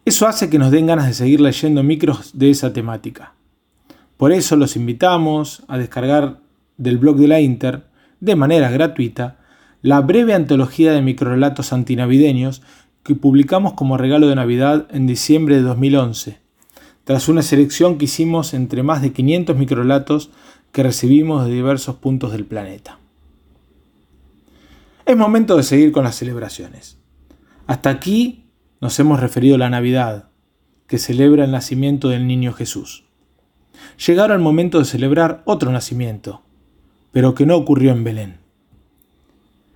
Eso 0.06 0.28
hace 0.28 0.50
que 0.50 0.60
nos 0.60 0.72
den 0.72 0.88
ganas 0.88 1.08
de 1.08 1.14
seguir 1.14 1.42
leyendo 1.42 1.84
micros 1.84 2.38
de 2.38 2.52
esa 2.52 2.72
temática. 2.72 3.34
Por 4.18 4.32
eso 4.32 4.56
los 4.56 4.76
invitamos 4.76 5.64
a 5.68 5.78
descargar 5.78 6.45
del 6.78 6.98
blog 6.98 7.18
de 7.18 7.28
la 7.28 7.42
Inter, 7.42 7.88
de 8.20 8.36
manera 8.36 8.70
gratuita, 8.70 9.38
la 9.82 10.02
breve 10.02 10.34
antología 10.34 10.94
de 10.94 11.02
microrelatos 11.02 11.74
antinavideños 11.74 12.62
que 13.04 13.16
publicamos 13.16 13.74
como 13.74 13.98
regalo 13.98 14.28
de 14.28 14.36
Navidad 14.36 14.88
en 14.90 15.06
diciembre 15.06 15.58
de 15.58 15.62
2011, 15.62 16.40
tras 17.04 17.30
una 17.30 17.44
selección 17.44 17.98
que 17.98 18.06
hicimos 18.06 18.54
entre 18.54 18.82
más 18.82 19.02
de 19.02 19.14
500 19.14 19.56
microrelatos 19.56 20.32
que 20.72 20.82
recibimos 20.82 21.46
de 21.46 21.54
diversos 21.54 21.98
puntos 21.98 22.32
del 22.32 22.46
planeta. 22.46 23.00
Es 25.06 25.16
momento 25.16 25.56
de 25.56 25.62
seguir 25.62 25.92
con 25.92 26.04
las 26.04 26.16
celebraciones. 26.16 26.98
Hasta 27.68 27.92
aquí 27.92 28.48
nos 28.82 29.00
hemos 29.00 29.20
referido 29.20 29.56
a 29.56 29.60
la 29.60 29.70
Navidad, 29.70 30.30
que 30.88 30.98
celebra 30.98 31.46
el 31.46 31.52
nacimiento 31.52 32.10
del 32.10 32.26
niño 32.26 32.54
Jesús. 32.54 33.06
Llegaron 34.06 34.38
el 34.38 34.44
momento 34.44 34.80
de 34.80 34.86
celebrar 34.86 35.44
otro 35.46 35.72
nacimiento, 35.72 36.42
pero 37.16 37.34
que 37.34 37.46
no 37.46 37.56
ocurrió 37.56 37.94
en 37.94 38.04
Belén. 38.04 38.40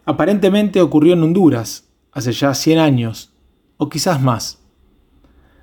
Aparentemente 0.03 0.81
ocurrió 0.81 1.13
en 1.13 1.24
Honduras, 1.24 1.88
hace 2.12 2.34
ya 2.34 2.53
100 2.53 2.79
años, 2.79 3.31
o 3.77 3.88
quizás 3.88 4.22
más. 4.22 4.60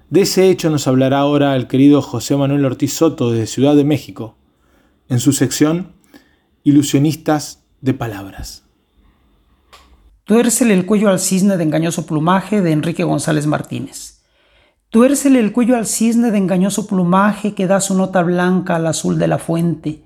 De 0.09 0.23
ese 0.23 0.49
hecho 0.49 0.71
nos 0.71 0.88
hablará 0.88 1.18
ahora 1.18 1.54
el 1.54 1.66
querido 1.66 2.00
José 2.00 2.35
Manuel 2.35 2.64
Ortiz 2.64 2.95
Soto 2.95 3.30
de 3.30 3.47
Ciudad 3.47 3.76
de 3.76 3.85
México, 3.85 4.38
en 5.11 5.21
su 5.21 5.35
sección 5.35 5.92
Ilusionistas 6.64 7.66
de 7.83 7.92
Palabras. 7.92 8.64
Tuércele 10.25 10.73
el 10.73 10.87
cuello 10.87 11.11
al 11.11 11.21
cisne 11.21 11.59
de 11.59 11.64
engañoso 11.64 12.06
plumaje 12.06 12.62
de 12.62 12.73
Enrique 12.73 13.04
González 13.04 13.47
Martínez. 13.47 14.23
Tuércele 14.88 15.40
el 15.40 15.52
cuello 15.52 15.76
al 15.76 15.85
cisne 15.85 16.30
de 16.30 16.38
engañoso 16.38 16.87
plumaje 16.87 17.54
que 17.54 17.66
da 17.66 17.83
su 17.83 17.95
nota 17.95 18.23
blanca 18.23 18.76
al 18.76 18.87
azul 18.87 19.18
de 19.18 19.28
la 19.28 19.37
fuente. 19.37 20.05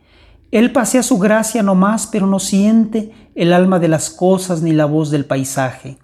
Él 0.51 0.73
pasea 0.73 1.03
su 1.03 1.19
gracia 1.19 1.63
no 1.63 1.77
más, 1.77 2.09
pero 2.09 2.27
no 2.27 2.41
siente 2.41 3.13
el 3.37 3.53
alma 3.53 3.79
de 3.79 3.89
las 3.89 4.11
cosas 4.11 4.63
ni 4.63 4.73
la 4.73 4.85
voz 4.85 5.11
del 5.11 5.25
paisaje. 5.25 5.99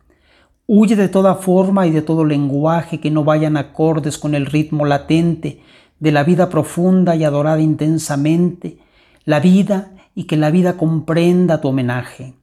Huye 0.68 0.94
de 0.94 1.08
toda 1.08 1.34
forma 1.34 1.86
y 1.86 1.90
de 1.90 2.02
todo 2.02 2.24
lenguaje 2.24 3.00
que 3.00 3.10
no 3.10 3.24
vayan 3.24 3.56
acordes 3.56 4.18
con 4.18 4.34
el 4.34 4.46
ritmo 4.46 4.84
latente 4.84 5.62
de 5.98 6.12
la 6.12 6.22
vida 6.22 6.48
profunda 6.48 7.16
y 7.16 7.24
adorada 7.24 7.60
intensamente, 7.60 8.78
la 9.24 9.40
vida 9.40 9.92
y 10.14 10.24
que 10.24 10.36
la 10.36 10.50
vida 10.50 10.76
comprenda 10.76 11.60
tu 11.60 11.68
homenaje. 11.68 12.34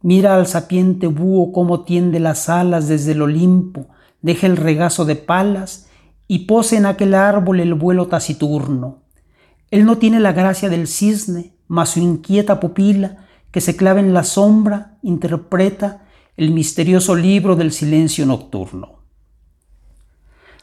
Mira 0.00 0.34
al 0.34 0.46
sapiente 0.46 1.06
búho 1.06 1.52
cómo 1.52 1.84
tiende 1.84 2.20
las 2.20 2.48
alas 2.48 2.88
desde 2.88 3.12
el 3.12 3.22
Olimpo, 3.22 3.88
deja 4.22 4.46
el 4.46 4.56
regazo 4.56 5.04
de 5.04 5.16
palas 5.16 5.88
y 6.26 6.40
pose 6.40 6.76
en 6.76 6.86
aquel 6.86 7.14
árbol 7.14 7.60
el 7.60 7.74
vuelo 7.74 8.06
taciturno. 8.08 9.03
Él 9.70 9.84
no 9.84 9.98
tiene 9.98 10.20
la 10.20 10.32
gracia 10.32 10.68
del 10.68 10.86
cisne, 10.86 11.54
mas 11.68 11.90
su 11.90 12.00
inquieta 12.00 12.60
pupila, 12.60 13.26
que 13.50 13.60
se 13.60 13.76
clava 13.76 14.00
en 14.00 14.12
la 14.12 14.24
sombra, 14.24 14.98
interpreta 15.02 16.06
el 16.36 16.50
misterioso 16.50 17.14
libro 17.14 17.56
del 17.56 17.72
silencio 17.72 18.26
nocturno. 18.26 19.00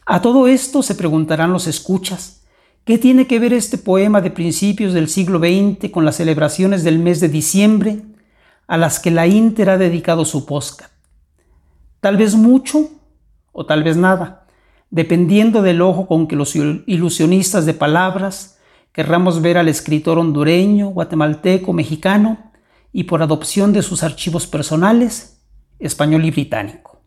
A 0.05 0.21
todo 0.21 0.47
esto 0.47 0.83
se 0.83 0.95
preguntarán 0.95 1.53
los 1.53 1.67
escuchas, 1.67 2.43
¿qué 2.83 2.97
tiene 2.97 3.27
que 3.27 3.39
ver 3.39 3.53
este 3.53 3.77
poema 3.77 4.21
de 4.21 4.31
principios 4.31 4.93
del 4.93 5.07
siglo 5.07 5.39
XX 5.39 5.91
con 5.91 6.03
las 6.03 6.17
celebraciones 6.17 6.83
del 6.83 6.99
mes 6.99 7.19
de 7.19 7.29
diciembre 7.29 8.03
a 8.71 8.77
las 8.77 8.99
que 8.99 9.11
la 9.11 9.27
Inter 9.27 9.69
ha 9.69 9.77
dedicado 9.77 10.23
su 10.23 10.45
posca. 10.45 10.91
Tal 11.99 12.15
vez 12.15 12.35
mucho 12.35 12.89
o 13.51 13.65
tal 13.65 13.83
vez 13.83 13.97
nada, 13.97 14.47
dependiendo 14.89 15.61
del 15.61 15.81
ojo 15.81 16.07
con 16.07 16.25
que 16.25 16.37
los 16.37 16.55
ilusionistas 16.55 17.65
de 17.65 17.73
palabras 17.73 18.59
querramos 18.91 19.41
ver 19.41 19.57
al 19.57 19.67
escritor 19.67 20.17
hondureño, 20.17 20.89
guatemalteco, 20.89 21.73
mexicano 21.73 22.51
y 22.91 23.05
por 23.05 23.21
adopción 23.21 23.73
de 23.73 23.81
sus 23.81 24.03
archivos 24.03 24.47
personales, 24.47 25.41
español 25.79 26.25
y 26.25 26.31
británico. 26.31 27.01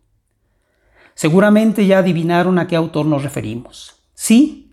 Seguramente 1.15 1.87
ya 1.87 1.99
adivinaron 1.99 2.59
a 2.59 2.67
qué 2.67 2.77
autor 2.77 3.07
nos 3.07 3.23
referimos. 3.23 3.95
Sí, 4.15 4.73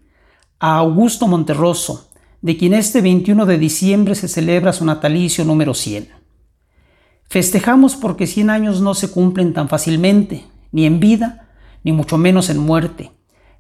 a 0.60 0.78
Augusto 0.78 1.28
Monterroso, 1.28 2.12
de 2.42 2.58
quien 2.58 2.74
este 2.74 3.02
21 3.02 3.46
de 3.46 3.58
diciembre 3.58 4.16
se 4.16 4.28
celebra 4.28 4.74
su 4.74 4.86
natalicio 4.86 5.46
número 5.46 5.74
100. 5.74 6.10
Festejamos 7.28 7.96
porque 7.96 8.28
100 8.28 8.50
años 8.50 8.82
no 8.82 8.94
se 8.94 9.12
cumplen 9.12 9.54
tan 9.54 9.70
fácilmente, 9.70 10.46
ni 10.72 10.86
en 10.86 11.00
vida, 11.00 11.50
ni 11.84 11.92
mucho 11.92 12.18
menos 12.18 12.50
en 12.50 12.58
muerte, 12.58 13.12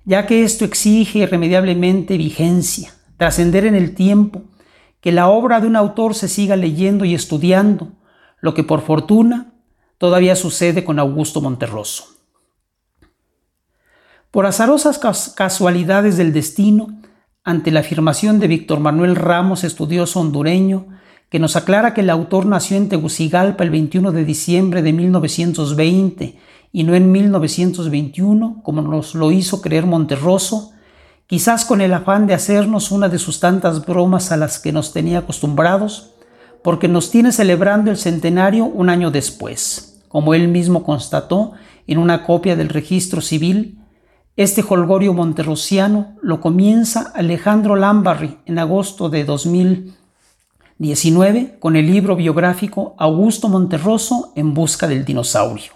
ya 0.03 0.25
que 0.25 0.43
esto 0.43 0.65
exige 0.65 1.19
irremediablemente 1.19 2.17
vigencia, 2.17 2.93
trascender 3.21 3.67
en 3.67 3.75
el 3.75 3.93
tiempo, 3.93 4.41
que 4.99 5.11
la 5.11 5.29
obra 5.29 5.61
de 5.61 5.67
un 5.67 5.75
autor 5.75 6.15
se 6.15 6.27
siga 6.27 6.55
leyendo 6.55 7.05
y 7.05 7.13
estudiando, 7.13 7.89
lo 8.39 8.55
que 8.55 8.63
por 8.63 8.81
fortuna 8.81 9.53
todavía 9.99 10.35
sucede 10.35 10.83
con 10.83 10.97
Augusto 10.97 11.39
Monterroso. 11.39 12.15
Por 14.31 14.47
azarosas 14.47 14.99
casualidades 15.35 16.17
del 16.17 16.33
destino, 16.33 16.99
ante 17.43 17.69
la 17.69 17.81
afirmación 17.81 18.39
de 18.39 18.47
Víctor 18.47 18.79
Manuel 18.79 19.15
Ramos, 19.15 19.63
estudioso 19.63 20.19
hondureño, 20.19 20.87
que 21.29 21.37
nos 21.37 21.55
aclara 21.55 21.93
que 21.93 22.01
el 22.01 22.09
autor 22.09 22.47
nació 22.47 22.75
en 22.77 22.89
Tegucigalpa 22.89 23.63
el 23.63 23.69
21 23.69 24.13
de 24.13 24.25
diciembre 24.25 24.81
de 24.81 24.93
1920 24.93 26.39
y 26.71 26.83
no 26.85 26.95
en 26.95 27.11
1921, 27.11 28.61
como 28.63 28.81
nos 28.81 29.13
lo 29.13 29.31
hizo 29.31 29.61
creer 29.61 29.85
Monterroso, 29.85 30.71
quizás 31.31 31.63
con 31.63 31.79
el 31.79 31.93
afán 31.93 32.27
de 32.27 32.33
hacernos 32.33 32.91
una 32.91 33.07
de 33.07 33.17
sus 33.17 33.39
tantas 33.39 33.85
bromas 33.85 34.33
a 34.33 34.35
las 34.35 34.59
que 34.59 34.73
nos 34.73 34.91
tenía 34.91 35.19
acostumbrados, 35.19 36.11
porque 36.61 36.89
nos 36.89 37.09
tiene 37.09 37.31
celebrando 37.31 37.89
el 37.89 37.95
centenario 37.95 38.65
un 38.65 38.89
año 38.89 39.11
después, 39.11 40.01
como 40.09 40.33
él 40.33 40.49
mismo 40.49 40.83
constató 40.83 41.53
en 41.87 41.99
una 41.99 42.25
copia 42.25 42.57
del 42.57 42.67
registro 42.67 43.21
civil. 43.21 43.79
Este 44.35 44.61
holgorio 44.61 45.13
monterrosiano 45.13 46.17
lo 46.21 46.41
comienza 46.41 47.13
Alejandro 47.15 47.77
Lambarri 47.77 48.39
en 48.45 48.59
agosto 48.59 49.07
de 49.07 49.23
2000 49.23 49.93
19 50.79 51.59
con 51.59 51.77
el 51.77 51.85
libro 51.85 52.17
biográfico 52.17 52.93
Augusto 52.97 53.47
Monterroso 53.47 54.33
en 54.35 54.53
busca 54.53 54.85
del 54.85 55.05
dinosaurio, 55.05 55.71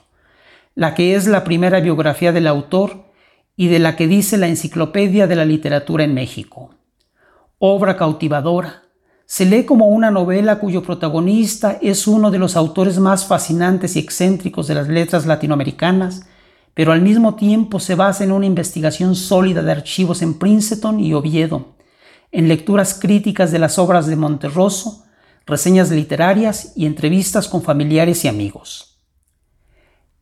la 0.73 0.95
que 0.95 1.15
es 1.15 1.27
la 1.27 1.45
primera 1.45 1.79
biografía 1.79 2.33
del 2.33 2.47
autor 2.47 3.04
y 3.55 3.67
de 3.67 3.79
la 3.79 3.95
que 3.95 4.07
dice 4.07 4.37
la 4.37 4.47
Enciclopedia 4.47 5.27
de 5.27 5.35
la 5.35 5.45
Literatura 5.45 6.03
en 6.03 6.13
México. 6.13 6.75
Obra 7.57 7.95
cautivadora, 7.95 8.83
se 9.27 9.45
lee 9.45 9.63
como 9.63 9.87
una 9.87 10.11
novela 10.11 10.59
cuyo 10.59 10.83
protagonista 10.83 11.79
es 11.81 12.05
uno 12.05 12.29
de 12.29 12.37
los 12.37 12.55
autores 12.55 12.99
más 12.99 13.25
fascinantes 13.25 13.95
y 13.95 13.99
excéntricos 13.99 14.67
de 14.67 14.75
las 14.75 14.87
letras 14.87 15.25
latinoamericanas, 15.25 16.27
pero 16.75 16.91
al 16.91 17.01
mismo 17.01 17.35
tiempo 17.35 17.79
se 17.79 17.95
basa 17.95 18.23
en 18.23 18.31
una 18.31 18.45
investigación 18.45 19.15
sólida 19.15 19.63
de 19.63 19.71
archivos 19.71 20.21
en 20.21 20.35
Princeton 20.35 20.99
y 20.99 21.13
Oviedo, 21.13 21.75
en 22.31 22.47
lecturas 22.47 22.93
críticas 22.93 23.51
de 23.51 23.59
las 23.59 23.79
obras 23.79 24.05
de 24.05 24.15
Monterroso, 24.15 25.05
reseñas 25.47 25.89
literarias 25.89 26.73
y 26.75 26.85
entrevistas 26.85 27.47
con 27.47 27.63
familiares 27.63 28.25
y 28.25 28.27
amigos. 28.27 28.94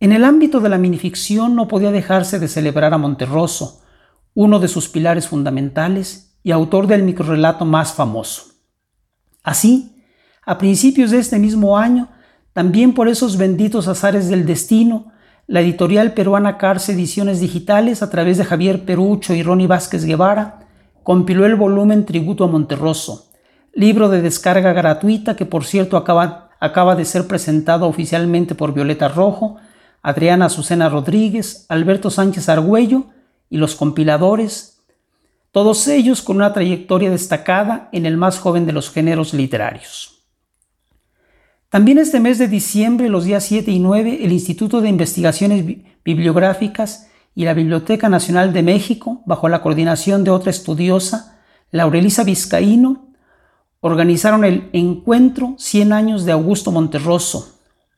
En 0.03 0.11
el 0.11 0.25
ámbito 0.25 0.59
de 0.59 0.67
la 0.67 0.77
minificción 0.77 1.55
no 1.55 1.69
podía 1.69 1.89
dejarse 1.89 2.37
de 2.37 2.49
celebrar 2.49 2.93
a 2.93 2.97
Monterroso, 2.97 3.83
uno 4.33 4.59
de 4.59 4.67
sus 4.67 4.89
pilares 4.89 5.29
fundamentales 5.29 6.35
y 6.43 6.51
autor 6.51 6.87
del 6.87 7.03
microrelato 7.03 7.63
más 7.63 7.93
famoso. 7.93 8.47
Así, 9.43 10.03
a 10.45 10.57
principios 10.57 11.11
de 11.11 11.19
este 11.19 11.39
mismo 11.39 11.77
año, 11.77 12.09
también 12.51 12.93
por 12.93 13.07
esos 13.07 13.37
benditos 13.37 13.87
azares 13.87 14.27
del 14.27 14.45
destino, 14.45 15.13
la 15.47 15.61
editorial 15.61 16.11
peruana 16.11 16.57
Carce 16.57 16.91
Ediciones 16.91 17.39
Digitales, 17.39 18.03
a 18.03 18.09
través 18.09 18.37
de 18.37 18.43
Javier 18.43 18.83
Perucho 18.83 19.33
y 19.33 19.41
Ronnie 19.41 19.67
Vázquez 19.67 20.03
Guevara, 20.03 20.67
compiló 21.03 21.45
el 21.45 21.55
volumen 21.55 22.05
Tributo 22.05 22.43
a 22.43 22.47
Monterroso, 22.47 23.31
libro 23.73 24.09
de 24.09 24.21
descarga 24.21 24.73
gratuita 24.73 25.37
que 25.37 25.45
por 25.45 25.63
cierto 25.63 25.95
acaba 25.95 26.95
de 26.97 27.05
ser 27.05 27.25
presentado 27.25 27.87
oficialmente 27.87 28.53
por 28.53 28.73
Violeta 28.73 29.07
Rojo, 29.07 29.59
Adriana 30.03 30.45
Azucena 30.45 30.89
Rodríguez, 30.89 31.65
Alberto 31.69 32.11
Sánchez 32.11 32.49
Argüello 32.49 33.05
y 33.49 33.57
los 33.57 33.75
compiladores, 33.75 34.81
todos 35.51 35.87
ellos 35.87 36.21
con 36.21 36.35
una 36.35 36.51
trayectoria 36.51 37.09
destacada 37.09 37.89
en 37.93 38.05
el 38.05 38.17
más 38.17 38.37
joven 38.37 38.65
de 38.65 38.73
los 38.73 38.91
géneros 38.91 39.33
literarios. 39.33 40.25
También 41.69 41.97
este 41.97 42.19
mes 42.19 42.37
de 42.37 42.47
diciembre, 42.47 43.09
los 43.09 43.25
días 43.25 43.45
7 43.45 43.71
y 43.71 43.79
9, 43.79 44.19
el 44.23 44.31
Instituto 44.31 44.81
de 44.81 44.89
Investigaciones 44.89 45.65
Bibliográficas 46.03 47.07
y 47.33 47.45
la 47.45 47.53
Biblioteca 47.53 48.09
Nacional 48.09 48.51
de 48.51 48.61
México, 48.61 49.23
bajo 49.25 49.47
la 49.47 49.61
coordinación 49.61 50.23
de 50.23 50.31
otra 50.31 50.51
estudiosa, 50.51 51.39
Laurelisa 51.71 52.23
Vizcaíno, 52.23 53.07
organizaron 53.79 54.43
el 54.43 54.69
Encuentro 54.73 55.55
100 55.57 55.93
años 55.93 56.25
de 56.25 56.31
Augusto 56.33 56.71
Monterroso, 56.71 57.52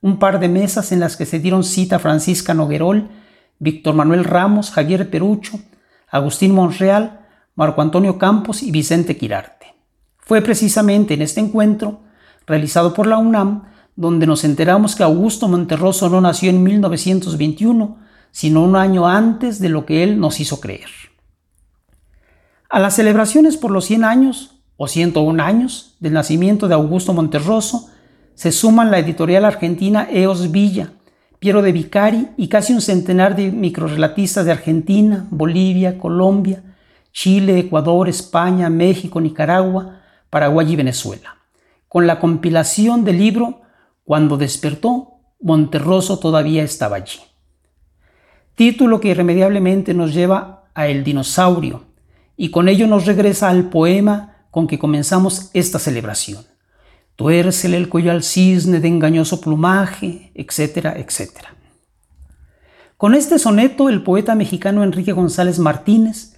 un 0.05 0.19
par 0.19 0.39
de 0.39 0.49
mesas 0.49 0.91
en 0.91 0.99
las 0.99 1.17
que 1.17 1.25
se 1.25 1.39
dieron 1.39 1.63
cita 1.63 1.97
Francisca 1.97 2.53
Noguerol, 2.53 3.09
Víctor 3.57 3.95
Manuel 3.95 4.23
Ramos, 4.23 4.69
Javier 4.69 5.09
Perucho, 5.09 5.59
Agustín 6.07 6.53
Monreal, 6.53 7.25
Marco 7.55 7.81
Antonio 7.81 8.19
Campos 8.19 8.61
y 8.61 8.69
Vicente 8.69 9.17
Quirarte. 9.17 9.73
Fue 10.19 10.43
precisamente 10.43 11.15
en 11.15 11.23
este 11.23 11.39
encuentro, 11.39 12.01
realizado 12.45 12.93
por 12.93 13.07
la 13.07 13.17
UNAM, 13.17 13.63
donde 13.95 14.27
nos 14.27 14.43
enteramos 14.43 14.95
que 14.95 15.01
Augusto 15.01 15.47
Monterroso 15.47 16.07
no 16.07 16.21
nació 16.21 16.51
en 16.51 16.61
1921, 16.61 17.97
sino 18.29 18.63
un 18.63 18.75
año 18.75 19.07
antes 19.07 19.57
de 19.57 19.69
lo 19.69 19.87
que 19.87 20.03
él 20.03 20.19
nos 20.19 20.39
hizo 20.39 20.59
creer. 20.59 20.89
A 22.69 22.79
las 22.79 22.95
celebraciones 22.95 23.57
por 23.57 23.71
los 23.71 23.85
100 23.85 24.03
años 24.03 24.59
o 24.77 24.87
101 24.87 25.41
años 25.41 25.95
del 25.99 26.13
nacimiento 26.13 26.67
de 26.67 26.75
Augusto 26.75 27.11
Monterroso 27.11 27.89
se 28.35 28.51
suman 28.51 28.91
la 28.91 28.99
editorial 28.99 29.45
argentina 29.45 30.07
EOS 30.11 30.51
Villa, 30.51 30.93
Piero 31.39 31.61
de 31.61 31.71
Vicari 31.71 32.27
y 32.37 32.47
casi 32.47 32.73
un 32.73 32.81
centenar 32.81 33.35
de 33.35 33.51
microrelatistas 33.51 34.45
de 34.45 34.51
Argentina, 34.51 35.27
Bolivia, 35.31 35.97
Colombia, 35.97 36.61
Chile, 37.11 37.57
Ecuador, 37.59 38.07
España, 38.07 38.69
México, 38.69 39.19
Nicaragua, 39.19 40.01
Paraguay 40.29 40.71
y 40.71 40.75
Venezuela, 40.75 41.37
con 41.87 42.05
la 42.07 42.19
compilación 42.19 43.03
del 43.03 43.17
libro 43.17 43.61
Cuando 44.03 44.37
despertó, 44.37 45.13
Monterroso 45.41 46.19
todavía 46.19 46.63
estaba 46.63 46.97
allí 46.97 47.19
título 48.55 49.01
que 49.01 49.09
irremediablemente 49.09 49.93
nos 49.93 50.13
lleva 50.13 50.69
a 50.73 50.87
El 50.87 51.03
dinosaurio 51.03 51.83
y 52.37 52.49
con 52.51 52.67
ello 52.67 52.87
nos 52.87 53.05
regresa 53.05 53.49
al 53.49 53.69
poema 53.69 54.47
con 54.49 54.67
que 54.67 54.79
comenzamos 54.79 55.49
esta 55.53 55.79
celebración. 55.79 56.45
Tuércele 57.15 57.77
el 57.77 57.89
cuello 57.89 58.11
al 58.11 58.23
cisne 58.23 58.79
de 58.79 58.87
engañoso 58.87 59.41
plumaje, 59.41 60.31
etcétera, 60.35 60.95
etcétera. 60.97 61.55
Con 62.97 63.13
este 63.13 63.39
soneto, 63.39 63.89
el 63.89 64.03
poeta 64.03 64.35
mexicano 64.35 64.83
Enrique 64.83 65.11
González 65.11 65.59
Martínez, 65.59 66.37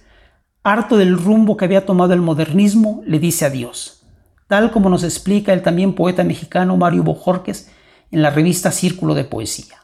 harto 0.62 0.96
del 0.96 1.16
rumbo 1.16 1.56
que 1.56 1.64
había 1.64 1.86
tomado 1.86 2.14
el 2.14 2.20
modernismo, 2.20 3.02
le 3.06 3.18
dice 3.18 3.44
adiós, 3.44 4.06
tal 4.48 4.70
como 4.70 4.90
nos 4.90 5.04
explica 5.04 5.52
el 5.52 5.62
también 5.62 5.94
poeta 5.94 6.24
mexicano 6.24 6.76
Mario 6.76 7.04
Bojorques 7.04 7.70
en 8.10 8.22
la 8.22 8.30
revista 8.30 8.72
Círculo 8.72 9.14
de 9.14 9.24
Poesía. 9.24 9.76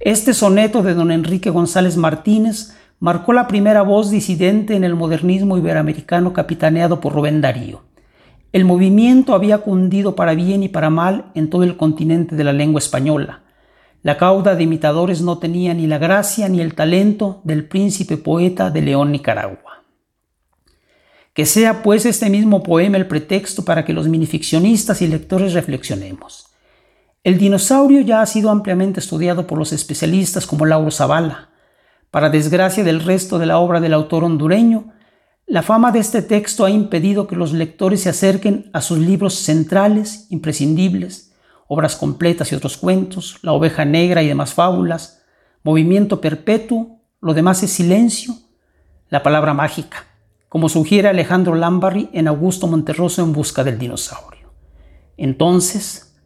Este 0.00 0.34
soneto 0.34 0.82
de 0.82 0.94
don 0.94 1.12
Enrique 1.12 1.50
González 1.50 1.96
Martínez 1.96 2.74
marcó 2.98 3.32
la 3.32 3.46
primera 3.46 3.82
voz 3.82 4.10
disidente 4.10 4.74
en 4.74 4.84
el 4.84 4.96
modernismo 4.96 5.56
iberoamericano 5.56 6.32
capitaneado 6.32 7.00
por 7.00 7.12
Rubén 7.12 7.40
Darío. 7.40 7.82
El 8.52 8.66
movimiento 8.66 9.34
había 9.34 9.58
cundido 9.58 10.14
para 10.14 10.34
bien 10.34 10.62
y 10.62 10.68
para 10.68 10.90
mal 10.90 11.30
en 11.34 11.48
todo 11.48 11.62
el 11.62 11.78
continente 11.78 12.36
de 12.36 12.44
la 12.44 12.52
lengua 12.52 12.80
española. 12.80 13.40
La 14.02 14.18
cauda 14.18 14.54
de 14.54 14.64
imitadores 14.64 15.22
no 15.22 15.38
tenía 15.38 15.72
ni 15.72 15.86
la 15.86 15.96
gracia 15.96 16.48
ni 16.50 16.60
el 16.60 16.74
talento 16.74 17.40
del 17.44 17.66
príncipe 17.66 18.18
poeta 18.18 18.70
de 18.70 18.82
León, 18.82 19.10
Nicaragua. 19.10 19.84
Que 21.32 21.46
sea 21.46 21.82
pues 21.82 22.04
este 22.04 22.28
mismo 22.28 22.62
poema 22.62 22.98
el 22.98 23.06
pretexto 23.06 23.64
para 23.64 23.86
que 23.86 23.94
los 23.94 24.06
minificcionistas 24.08 25.00
y 25.00 25.06
lectores 25.06 25.54
reflexionemos. 25.54 26.48
El 27.24 27.38
dinosaurio 27.38 28.02
ya 28.02 28.20
ha 28.20 28.26
sido 28.26 28.50
ampliamente 28.50 29.00
estudiado 29.00 29.46
por 29.46 29.56
los 29.56 29.72
especialistas 29.72 30.46
como 30.46 30.66
Lauro 30.66 30.90
Zavala. 30.90 31.48
Para 32.10 32.28
desgracia 32.28 32.84
del 32.84 33.00
resto 33.00 33.38
de 33.38 33.46
la 33.46 33.58
obra 33.58 33.80
del 33.80 33.94
autor 33.94 34.24
hondureño, 34.24 34.92
la 35.46 35.62
fama 35.62 35.92
de 35.92 35.98
este 35.98 36.22
texto 36.22 36.64
ha 36.64 36.70
impedido 36.70 37.26
que 37.26 37.36
los 37.36 37.52
lectores 37.52 38.02
se 38.02 38.08
acerquen 38.08 38.70
a 38.72 38.80
sus 38.80 38.98
libros 38.98 39.34
centrales, 39.34 40.26
imprescindibles, 40.30 41.32
obras 41.66 41.96
completas 41.96 42.52
y 42.52 42.54
otros 42.54 42.76
cuentos, 42.76 43.38
La 43.42 43.52
oveja 43.52 43.84
negra 43.84 44.22
y 44.22 44.28
demás 44.28 44.54
fábulas, 44.54 45.22
Movimiento 45.64 46.20
perpetuo, 46.20 47.00
lo 47.20 47.34
demás 47.34 47.62
es 47.62 47.70
silencio, 47.70 48.34
la 49.08 49.22
palabra 49.22 49.54
mágica, 49.54 50.06
como 50.48 50.68
sugiere 50.68 51.08
Alejandro 51.08 51.54
Lambarry 51.54 52.10
en 52.12 52.26
Augusto 52.26 52.66
Monterroso 52.66 53.22
en 53.22 53.32
busca 53.32 53.62
del 53.62 53.78
dinosaurio. 53.78 54.52
Entonces, 55.16 56.16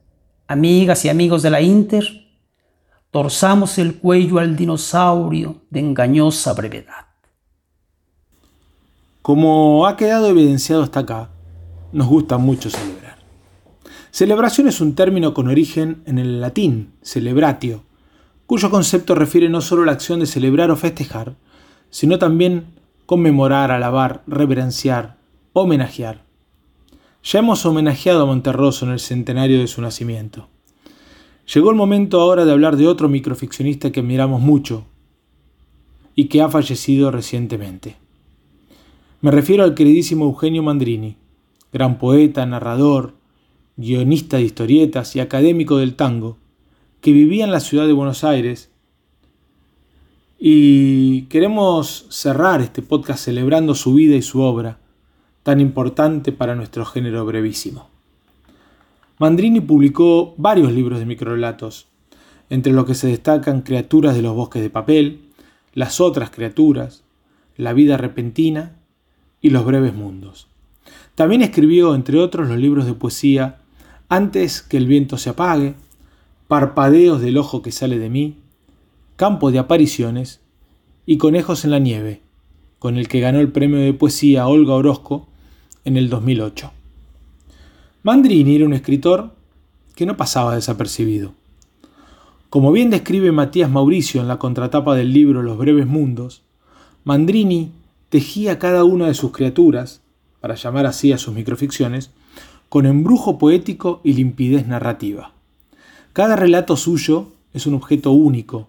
amigas 0.46 1.04
y 1.04 1.10
amigos 1.10 1.42
de 1.42 1.50
la 1.50 1.60
Inter, 1.60 2.04
torzamos 3.10 3.76
el 3.78 3.98
cuello 3.98 4.38
al 4.38 4.56
dinosaurio 4.56 5.62
de 5.68 5.80
engañosa 5.80 6.54
brevedad. 6.54 7.05
Como 9.26 9.88
ha 9.88 9.96
quedado 9.96 10.28
evidenciado 10.28 10.84
hasta 10.84 11.00
acá, 11.00 11.30
nos 11.90 12.06
gusta 12.06 12.38
mucho 12.38 12.70
celebrar. 12.70 13.18
Celebración 14.12 14.68
es 14.68 14.80
un 14.80 14.94
término 14.94 15.34
con 15.34 15.48
origen 15.48 16.04
en 16.06 16.20
el 16.20 16.40
latín, 16.40 16.92
celebratio, 17.02 17.82
cuyo 18.46 18.70
concepto 18.70 19.16
refiere 19.16 19.48
no 19.48 19.62
solo 19.62 19.84
la 19.84 19.90
acción 19.90 20.20
de 20.20 20.26
celebrar 20.26 20.70
o 20.70 20.76
festejar, 20.76 21.34
sino 21.90 22.20
también 22.20 22.66
conmemorar, 23.04 23.72
alabar, 23.72 24.22
reverenciar, 24.28 25.16
homenajear. 25.54 26.22
Ya 27.24 27.40
hemos 27.40 27.66
homenajeado 27.66 28.22
a 28.22 28.26
Monterroso 28.26 28.86
en 28.86 28.92
el 28.92 29.00
centenario 29.00 29.58
de 29.58 29.66
su 29.66 29.82
nacimiento. 29.82 30.46
Llegó 31.52 31.70
el 31.70 31.76
momento 31.76 32.20
ahora 32.20 32.44
de 32.44 32.52
hablar 32.52 32.76
de 32.76 32.86
otro 32.86 33.08
microficcionista 33.08 33.90
que 33.90 33.98
admiramos 33.98 34.40
mucho 34.40 34.86
y 36.14 36.26
que 36.26 36.42
ha 36.42 36.48
fallecido 36.48 37.10
recientemente. 37.10 38.05
Me 39.22 39.30
refiero 39.30 39.64
al 39.64 39.74
queridísimo 39.74 40.26
Eugenio 40.26 40.62
Mandrini, 40.62 41.16
gran 41.72 41.98
poeta, 41.98 42.44
narrador, 42.44 43.14
guionista 43.78 44.36
de 44.36 44.42
historietas 44.42 45.16
y 45.16 45.20
académico 45.20 45.78
del 45.78 45.94
tango, 45.96 46.36
que 47.00 47.12
vivía 47.12 47.44
en 47.44 47.50
la 47.50 47.60
ciudad 47.60 47.86
de 47.86 47.94
Buenos 47.94 48.24
Aires. 48.24 48.70
Y 50.38 51.22
queremos 51.22 52.04
cerrar 52.10 52.60
este 52.60 52.82
podcast 52.82 53.24
celebrando 53.24 53.74
su 53.74 53.94
vida 53.94 54.16
y 54.16 54.22
su 54.22 54.42
obra, 54.42 54.80
tan 55.42 55.60
importante 55.60 56.30
para 56.30 56.54
nuestro 56.54 56.84
género 56.84 57.24
brevísimo. 57.24 57.88
Mandrini 59.18 59.60
publicó 59.60 60.34
varios 60.36 60.72
libros 60.72 60.98
de 60.98 61.06
microrelatos, 61.06 61.86
entre 62.50 62.74
los 62.74 62.84
que 62.84 62.94
se 62.94 63.06
destacan 63.08 63.62
Criaturas 63.62 64.14
de 64.14 64.20
los 64.20 64.34
bosques 64.34 64.60
de 64.60 64.68
papel, 64.68 65.20
Las 65.72 66.02
otras 66.02 66.28
criaturas, 66.28 67.02
La 67.56 67.72
vida 67.72 67.96
repentina 67.96 68.75
y 69.46 69.50
Los 69.50 69.64
breves 69.64 69.94
mundos. 69.94 70.48
También 71.14 71.40
escribió, 71.40 71.94
entre 71.94 72.18
otros, 72.18 72.48
los 72.48 72.58
libros 72.58 72.84
de 72.84 72.94
poesía 72.94 73.58
Antes 74.08 74.60
que 74.60 74.76
el 74.76 74.88
viento 74.88 75.18
se 75.18 75.30
apague, 75.30 75.74
Parpadeos 76.48 77.20
del 77.20 77.38
ojo 77.38 77.62
que 77.62 77.70
sale 77.70 78.00
de 78.00 78.10
mí, 78.10 78.38
Campo 79.14 79.52
de 79.52 79.60
apariciones 79.60 80.40
y 81.06 81.18
Conejos 81.18 81.64
en 81.64 81.70
la 81.70 81.78
nieve, 81.78 82.22
con 82.80 82.96
el 82.96 83.06
que 83.06 83.20
ganó 83.20 83.38
el 83.38 83.52
premio 83.52 83.78
de 83.78 83.92
poesía 83.92 84.48
Olga 84.48 84.74
Orozco 84.74 85.28
en 85.84 85.96
el 85.96 86.10
2008. 86.10 86.72
Mandrini 88.02 88.56
era 88.56 88.66
un 88.66 88.72
escritor 88.72 89.32
que 89.94 90.06
no 90.06 90.16
pasaba 90.16 90.56
desapercibido. 90.56 91.34
Como 92.50 92.72
bien 92.72 92.90
describe 92.90 93.30
Matías 93.30 93.70
Mauricio 93.70 94.20
en 94.20 94.26
la 94.26 94.40
contratapa 94.40 94.96
del 94.96 95.12
libro 95.12 95.42
Los 95.42 95.56
breves 95.56 95.86
mundos, 95.86 96.42
Mandrini 97.04 97.70
tejía 98.08 98.58
cada 98.58 98.84
una 98.84 99.06
de 99.06 99.14
sus 99.14 99.32
criaturas, 99.32 100.02
para 100.40 100.54
llamar 100.54 100.86
así 100.86 101.12
a 101.12 101.18
sus 101.18 101.34
microficciones, 101.34 102.10
con 102.68 102.86
embrujo 102.86 103.38
poético 103.38 104.00
y 104.04 104.12
limpidez 104.12 104.66
narrativa. 104.66 105.32
Cada 106.12 106.36
relato 106.36 106.76
suyo 106.76 107.32
es 107.52 107.66
un 107.66 107.74
objeto 107.74 108.12
único, 108.12 108.68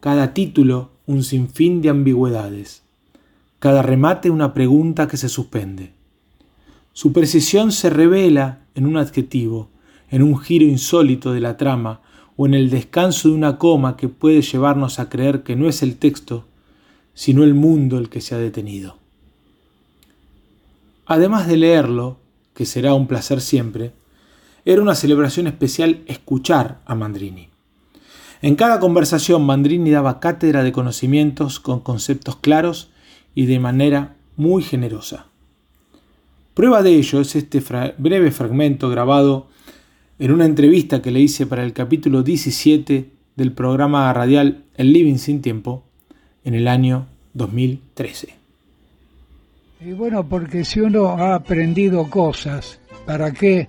cada 0.00 0.34
título 0.34 0.90
un 1.06 1.22
sinfín 1.22 1.82
de 1.82 1.88
ambigüedades, 1.88 2.82
cada 3.58 3.82
remate 3.82 4.30
una 4.30 4.54
pregunta 4.54 5.08
que 5.08 5.16
se 5.16 5.28
suspende. 5.28 5.92
Su 6.92 7.12
precisión 7.12 7.72
se 7.72 7.90
revela 7.90 8.60
en 8.74 8.86
un 8.86 8.96
adjetivo, 8.96 9.68
en 10.08 10.22
un 10.22 10.38
giro 10.38 10.64
insólito 10.64 11.32
de 11.32 11.40
la 11.40 11.56
trama 11.56 12.00
o 12.36 12.46
en 12.46 12.54
el 12.54 12.70
descanso 12.70 13.28
de 13.28 13.34
una 13.34 13.58
coma 13.58 13.96
que 13.96 14.08
puede 14.08 14.42
llevarnos 14.42 14.98
a 14.98 15.08
creer 15.08 15.42
que 15.42 15.56
no 15.56 15.68
es 15.68 15.82
el 15.82 15.96
texto, 15.96 16.46
sino 17.14 17.44
el 17.44 17.54
mundo 17.54 17.98
el 17.98 18.08
que 18.08 18.20
se 18.20 18.34
ha 18.34 18.38
detenido. 18.38 18.96
Además 21.06 21.48
de 21.48 21.56
leerlo, 21.56 22.18
que 22.54 22.66
será 22.66 22.94
un 22.94 23.06
placer 23.06 23.40
siempre, 23.40 23.92
era 24.64 24.82
una 24.82 24.94
celebración 24.94 25.46
especial 25.46 26.02
escuchar 26.06 26.80
a 26.84 26.94
Mandrini. 26.94 27.48
En 28.42 28.56
cada 28.56 28.80
conversación 28.80 29.44
Mandrini 29.44 29.90
daba 29.90 30.20
cátedra 30.20 30.62
de 30.62 30.72
conocimientos 30.72 31.60
con 31.60 31.80
conceptos 31.80 32.36
claros 32.36 32.90
y 33.34 33.46
de 33.46 33.58
manera 33.58 34.16
muy 34.36 34.62
generosa. 34.62 35.26
Prueba 36.54 36.82
de 36.82 36.94
ello 36.94 37.20
es 37.20 37.36
este 37.36 37.62
breve 37.98 38.30
fragmento 38.30 38.88
grabado 38.88 39.48
en 40.18 40.32
una 40.32 40.44
entrevista 40.44 41.02
que 41.02 41.10
le 41.10 41.20
hice 41.20 41.46
para 41.46 41.64
el 41.64 41.72
capítulo 41.72 42.22
17 42.22 43.10
del 43.36 43.52
programa 43.52 44.12
radial 44.12 44.64
El 44.74 44.92
Living 44.92 45.16
Sin 45.16 45.42
Tiempo 45.42 45.84
en 46.44 46.54
el 46.54 46.68
año 46.68 47.06
2013. 47.34 48.28
Y 49.82 49.92
bueno, 49.92 50.28
porque 50.28 50.64
si 50.64 50.80
uno 50.80 51.10
ha 51.10 51.34
aprendido 51.34 52.08
cosas, 52.10 52.78
¿para 53.06 53.32
qué 53.32 53.68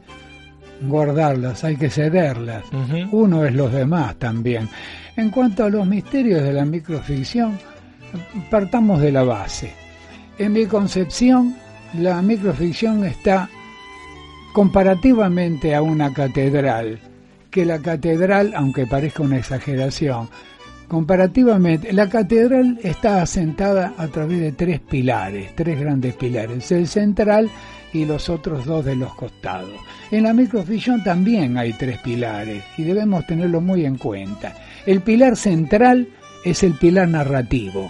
guardarlas? 0.82 1.64
Hay 1.64 1.78
que 1.78 1.90
cederlas. 1.90 2.66
Uno 3.12 3.46
es 3.46 3.54
los 3.54 3.72
demás 3.72 4.16
también. 4.18 4.68
En 5.16 5.30
cuanto 5.30 5.64
a 5.64 5.70
los 5.70 5.86
misterios 5.88 6.44
de 6.44 6.54
la 6.54 6.66
microficción, 6.66 7.58
partamos 8.50 9.02
de 9.02 9.12
la 9.12 9.24
base. 9.24 9.74
En 10.38 10.54
mi 10.54 10.66
concepción, 10.66 11.56
la 11.94 12.22
microficción 12.22 13.06
está 13.06 13.50
comparativamente 14.54 15.76
a 15.76 15.82
una 15.82 16.14
catedral, 16.14 17.00
que 17.50 17.66
la 17.66 17.80
catedral, 17.80 18.54
aunque 18.56 18.86
parezca 18.86 19.24
una 19.24 19.38
exageración, 19.38 20.30
comparativamente, 20.92 21.94
la 21.94 22.10
catedral 22.10 22.78
está 22.84 23.22
asentada 23.22 23.94
a 23.98 24.08
través 24.08 24.42
de 24.42 24.52
tres 24.52 24.82
pilares, 24.82 25.56
tres 25.56 25.80
grandes 25.80 26.16
pilares, 26.16 26.70
el 26.74 26.86
central 26.86 27.50
y 27.94 28.04
los 28.04 28.28
otros 28.28 28.66
dos 28.66 28.84
de 28.84 28.98
los 28.98 29.14
costados. 29.16 29.72
En 30.12 30.24
la 30.24 30.34
microficción 30.34 31.02
también 31.02 31.58
hay 31.58 31.72
tres 31.72 31.98
pilares 32.00 32.62
y 32.78 32.84
debemos 32.84 33.26
tenerlo 33.26 33.62
muy 33.62 33.86
en 33.86 33.98
cuenta. 33.98 34.54
El 34.86 35.00
pilar 35.00 35.38
central 35.38 36.10
es 36.44 36.62
el 36.62 36.74
pilar 36.74 37.08
narrativo. 37.08 37.90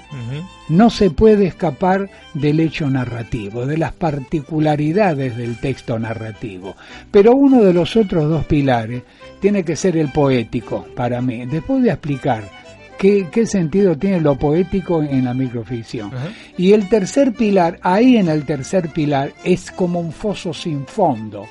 No 0.69 0.91
se 0.91 1.09
puede 1.09 1.47
escapar 1.47 2.07
del 2.35 2.59
hecho 2.59 2.87
narrativo, 2.87 3.65
de 3.65 3.79
las 3.79 3.93
particularidades 3.93 5.37
del 5.37 5.57
texto 5.59 5.97
narrativo. 5.97 6.75
Pero 7.09 7.33
uno 7.33 7.63
de 7.63 7.73
los 7.73 7.95
otros 7.95 8.29
dos 8.29 8.45
pilares 8.45 9.01
tiene 9.39 9.63
que 9.63 9.75
ser 9.75 9.97
el 9.97 10.11
poético 10.11 10.85
para 10.95 11.19
mí. 11.19 11.47
Después 11.47 11.83
a 11.87 11.93
explicar 11.93 12.60
qué, 13.01 13.45
sentido 13.47 13.97
tiene 13.97 14.21
lo 14.21 14.37
poético 14.37 15.01
en 15.01 15.25
la 15.25 15.33
microficción. 15.33 16.11
Y 16.57 16.73
el 16.73 16.87
tercer 16.87 17.33
pilar, 17.33 17.79
ahí 17.81 18.17
en 18.17 18.27
el 18.27 18.45
tercer 18.45 18.89
pilar, 18.89 19.33
es 19.43 19.71
como 19.71 19.99
un 19.99 20.11
foso 20.11 20.53
sin 20.53 20.85
fondo 20.85 21.47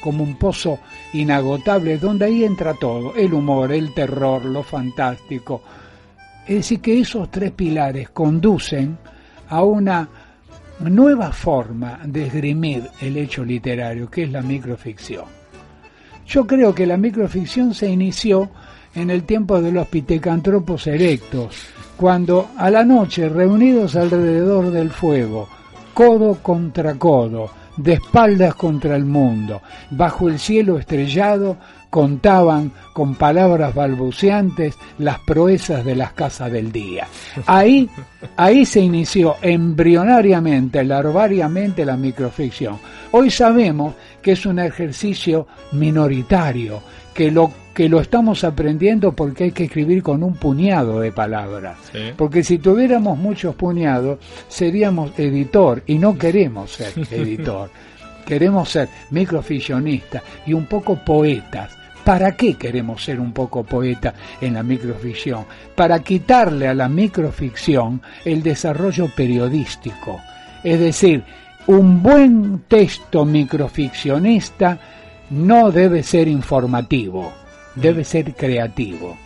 como 0.00 0.22
un 0.22 0.36
pozo 0.36 0.78
inagotable 1.14 1.98
donde 1.98 2.26
ahí 2.26 2.44
entra 2.44 2.74
todo, 2.74 3.16
el 3.16 3.34
humor, 3.34 3.72
el 3.72 3.92
terror, 3.92 4.44
lo 4.44 4.62
fantástico. 4.62 5.62
Es 6.46 6.56
decir, 6.56 6.80
que 6.80 7.00
esos 7.00 7.28
tres 7.28 7.50
pilares 7.50 8.10
conducen 8.10 8.96
a 9.48 9.64
una 9.64 10.08
nueva 10.78 11.32
forma 11.32 11.98
de 12.04 12.26
esgrimir 12.26 12.88
el 13.00 13.16
hecho 13.16 13.44
literario, 13.44 14.08
que 14.08 14.24
es 14.24 14.30
la 14.30 14.42
microficción. 14.42 15.24
Yo 16.24 16.46
creo 16.46 16.72
que 16.72 16.86
la 16.86 16.96
microficción 16.96 17.74
se 17.74 17.88
inició 17.88 18.48
en 18.96 19.10
el 19.10 19.22
tiempo 19.24 19.60
de 19.60 19.70
los 19.70 19.86
pitecantropos 19.86 20.86
erectos, 20.86 21.54
cuando 21.96 22.48
a 22.56 22.70
la 22.70 22.84
noche, 22.84 23.28
reunidos 23.28 23.94
alrededor 23.94 24.70
del 24.70 24.90
fuego, 24.90 25.48
codo 25.94 26.38
contra 26.42 26.94
codo, 26.94 27.50
de 27.76 27.94
espaldas 27.94 28.54
contra 28.54 28.96
el 28.96 29.04
mundo, 29.04 29.60
bajo 29.90 30.28
el 30.28 30.38
cielo 30.38 30.78
estrellado, 30.78 31.56
contaban 31.90 32.72
con 32.92 33.14
palabras 33.14 33.74
balbuceantes 33.74 34.76
las 34.98 35.18
proezas 35.20 35.84
de 35.84 35.94
las 35.94 36.12
casas 36.12 36.50
del 36.50 36.72
día. 36.72 37.06
Ahí, 37.46 37.88
ahí 38.36 38.64
se 38.64 38.80
inició 38.80 39.36
embrionariamente, 39.42 40.82
larvariamente 40.84 41.84
la 41.84 41.96
microficción. 41.96 42.78
Hoy 43.12 43.30
sabemos 43.30 43.94
que 44.20 44.32
es 44.32 44.46
un 44.46 44.58
ejercicio 44.58 45.46
minoritario, 45.72 46.80
que 47.14 47.30
lo, 47.30 47.50
que 47.76 47.90
lo 47.90 48.00
estamos 48.00 48.42
aprendiendo 48.42 49.12
porque 49.12 49.44
hay 49.44 49.52
que 49.52 49.64
escribir 49.64 50.02
con 50.02 50.22
un 50.22 50.36
puñado 50.36 50.98
de 51.00 51.12
palabras. 51.12 51.76
Porque 52.16 52.42
si 52.42 52.56
tuviéramos 52.56 53.18
muchos 53.18 53.54
puñados, 53.54 54.18
seríamos 54.48 55.10
editor 55.18 55.82
y 55.84 55.98
no 55.98 56.16
queremos 56.16 56.72
ser 56.72 56.94
editor. 57.10 57.68
queremos 58.24 58.70
ser 58.70 58.88
microficcionistas 59.10 60.22
y 60.46 60.54
un 60.54 60.64
poco 60.64 60.96
poetas. 61.04 61.76
¿Para 62.02 62.34
qué 62.34 62.54
queremos 62.54 63.04
ser 63.04 63.20
un 63.20 63.34
poco 63.34 63.62
poeta 63.62 64.14
en 64.40 64.54
la 64.54 64.62
microficción? 64.62 65.44
Para 65.74 65.98
quitarle 65.98 66.68
a 66.68 66.74
la 66.74 66.88
microficción 66.88 68.00
el 68.24 68.42
desarrollo 68.42 69.10
periodístico. 69.14 70.18
Es 70.64 70.80
decir, 70.80 71.22
un 71.66 72.02
buen 72.02 72.60
texto 72.68 73.26
microficcionista 73.26 74.78
no 75.28 75.70
debe 75.70 76.02
ser 76.02 76.26
informativo, 76.26 77.34
debe 77.76 78.04
ser 78.04 78.34
creativo. 78.34 79.16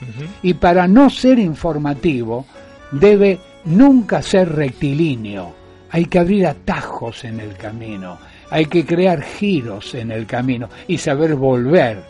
Y 0.42 0.54
para 0.54 0.86
no 0.86 1.08
ser 1.08 1.38
informativo, 1.38 2.46
debe 2.90 3.38
nunca 3.64 4.22
ser 4.22 4.52
rectilíneo. 4.52 5.54
Hay 5.90 6.04
que 6.04 6.18
abrir 6.18 6.46
atajos 6.46 7.24
en 7.24 7.40
el 7.40 7.56
camino, 7.56 8.18
hay 8.50 8.66
que 8.66 8.84
crear 8.84 9.22
giros 9.22 9.94
en 9.94 10.12
el 10.12 10.26
camino 10.26 10.68
y 10.86 10.98
saber 10.98 11.34
volver 11.34 12.02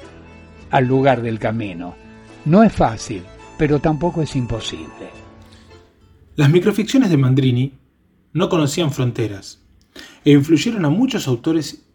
al 0.71 0.87
lugar 0.87 1.23
del 1.23 1.39
camino. 1.39 1.95
No 2.45 2.63
es 2.63 2.73
fácil, 2.73 3.23
pero 3.57 3.79
tampoco 3.79 4.23
es 4.23 4.37
imposible. 4.37 5.11
Las 6.37 6.51
microficciones 6.51 7.11
de 7.11 7.17
Mandrini 7.17 7.75
no 8.33 8.49
conocían 8.49 8.93
fronteras 8.93 9.63
e 10.25 10.33
influyeron 10.33 10.85
a 10.85 10.91
muchos 10.91 11.27
autores 11.27 11.87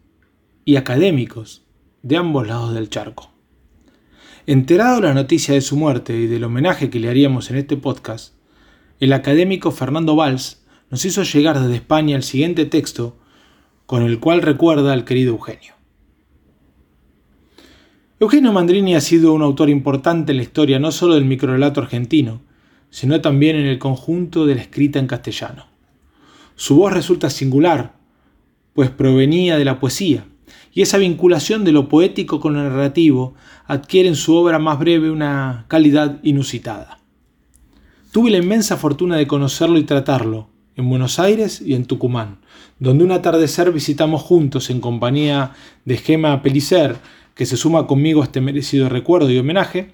y 0.64 0.76
académicos 0.76 1.64
de 2.02 2.16
ambos 2.16 2.46
lados 2.46 2.74
del 2.74 2.90
charco. 2.90 3.35
Enterado 4.48 5.00
la 5.00 5.12
noticia 5.12 5.54
de 5.54 5.60
su 5.60 5.76
muerte 5.76 6.16
y 6.16 6.28
del 6.28 6.44
homenaje 6.44 6.88
que 6.88 7.00
le 7.00 7.08
haríamos 7.08 7.50
en 7.50 7.56
este 7.56 7.76
podcast, 7.76 8.34
el 9.00 9.12
académico 9.12 9.72
Fernando 9.72 10.14
Valls 10.14 10.64
nos 10.88 11.04
hizo 11.04 11.24
llegar 11.24 11.58
desde 11.58 11.74
España 11.74 12.14
el 12.14 12.22
siguiente 12.22 12.64
texto 12.64 13.16
con 13.86 14.04
el 14.04 14.20
cual 14.20 14.42
recuerda 14.42 14.92
al 14.92 15.04
querido 15.04 15.32
Eugenio. 15.32 15.74
Eugenio 18.20 18.52
Mandrini 18.52 18.94
ha 18.94 19.00
sido 19.00 19.32
un 19.32 19.42
autor 19.42 19.68
importante 19.68 20.30
en 20.30 20.36
la 20.36 20.44
historia 20.44 20.78
no 20.78 20.92
solo 20.92 21.14
del 21.14 21.24
microrelato 21.24 21.80
argentino, 21.80 22.40
sino 22.88 23.20
también 23.20 23.56
en 23.56 23.66
el 23.66 23.80
conjunto 23.80 24.46
de 24.46 24.54
la 24.54 24.60
escrita 24.60 25.00
en 25.00 25.08
castellano. 25.08 25.66
Su 26.54 26.76
voz 26.76 26.92
resulta 26.92 27.30
singular, 27.30 27.96
pues 28.74 28.90
provenía 28.90 29.58
de 29.58 29.64
la 29.64 29.80
poesía, 29.80 30.24
y 30.76 30.82
esa 30.82 30.98
vinculación 30.98 31.64
de 31.64 31.72
lo 31.72 31.88
poético 31.88 32.38
con 32.38 32.52
lo 32.52 32.62
narrativo 32.62 33.32
adquiere 33.64 34.10
en 34.10 34.14
su 34.14 34.36
obra 34.36 34.58
más 34.58 34.78
breve 34.78 35.10
una 35.10 35.64
calidad 35.68 36.20
inusitada. 36.22 36.98
Tuve 38.12 38.30
la 38.30 38.36
inmensa 38.36 38.76
fortuna 38.76 39.16
de 39.16 39.26
conocerlo 39.26 39.78
y 39.78 39.84
tratarlo, 39.84 40.50
en 40.76 40.90
Buenos 40.90 41.18
Aires 41.18 41.62
y 41.62 41.72
en 41.72 41.86
Tucumán, 41.86 42.40
donde 42.78 43.04
un 43.04 43.12
atardecer 43.12 43.72
visitamos 43.72 44.20
juntos 44.20 44.68
en 44.68 44.82
compañía 44.82 45.52
de 45.86 45.96
Gema 45.96 46.42
Pelicer, 46.42 46.96
que 47.34 47.46
se 47.46 47.56
suma 47.56 47.86
conmigo 47.86 48.20
a 48.20 48.24
este 48.24 48.42
merecido 48.42 48.90
recuerdo 48.90 49.30
y 49.30 49.38
homenaje, 49.38 49.92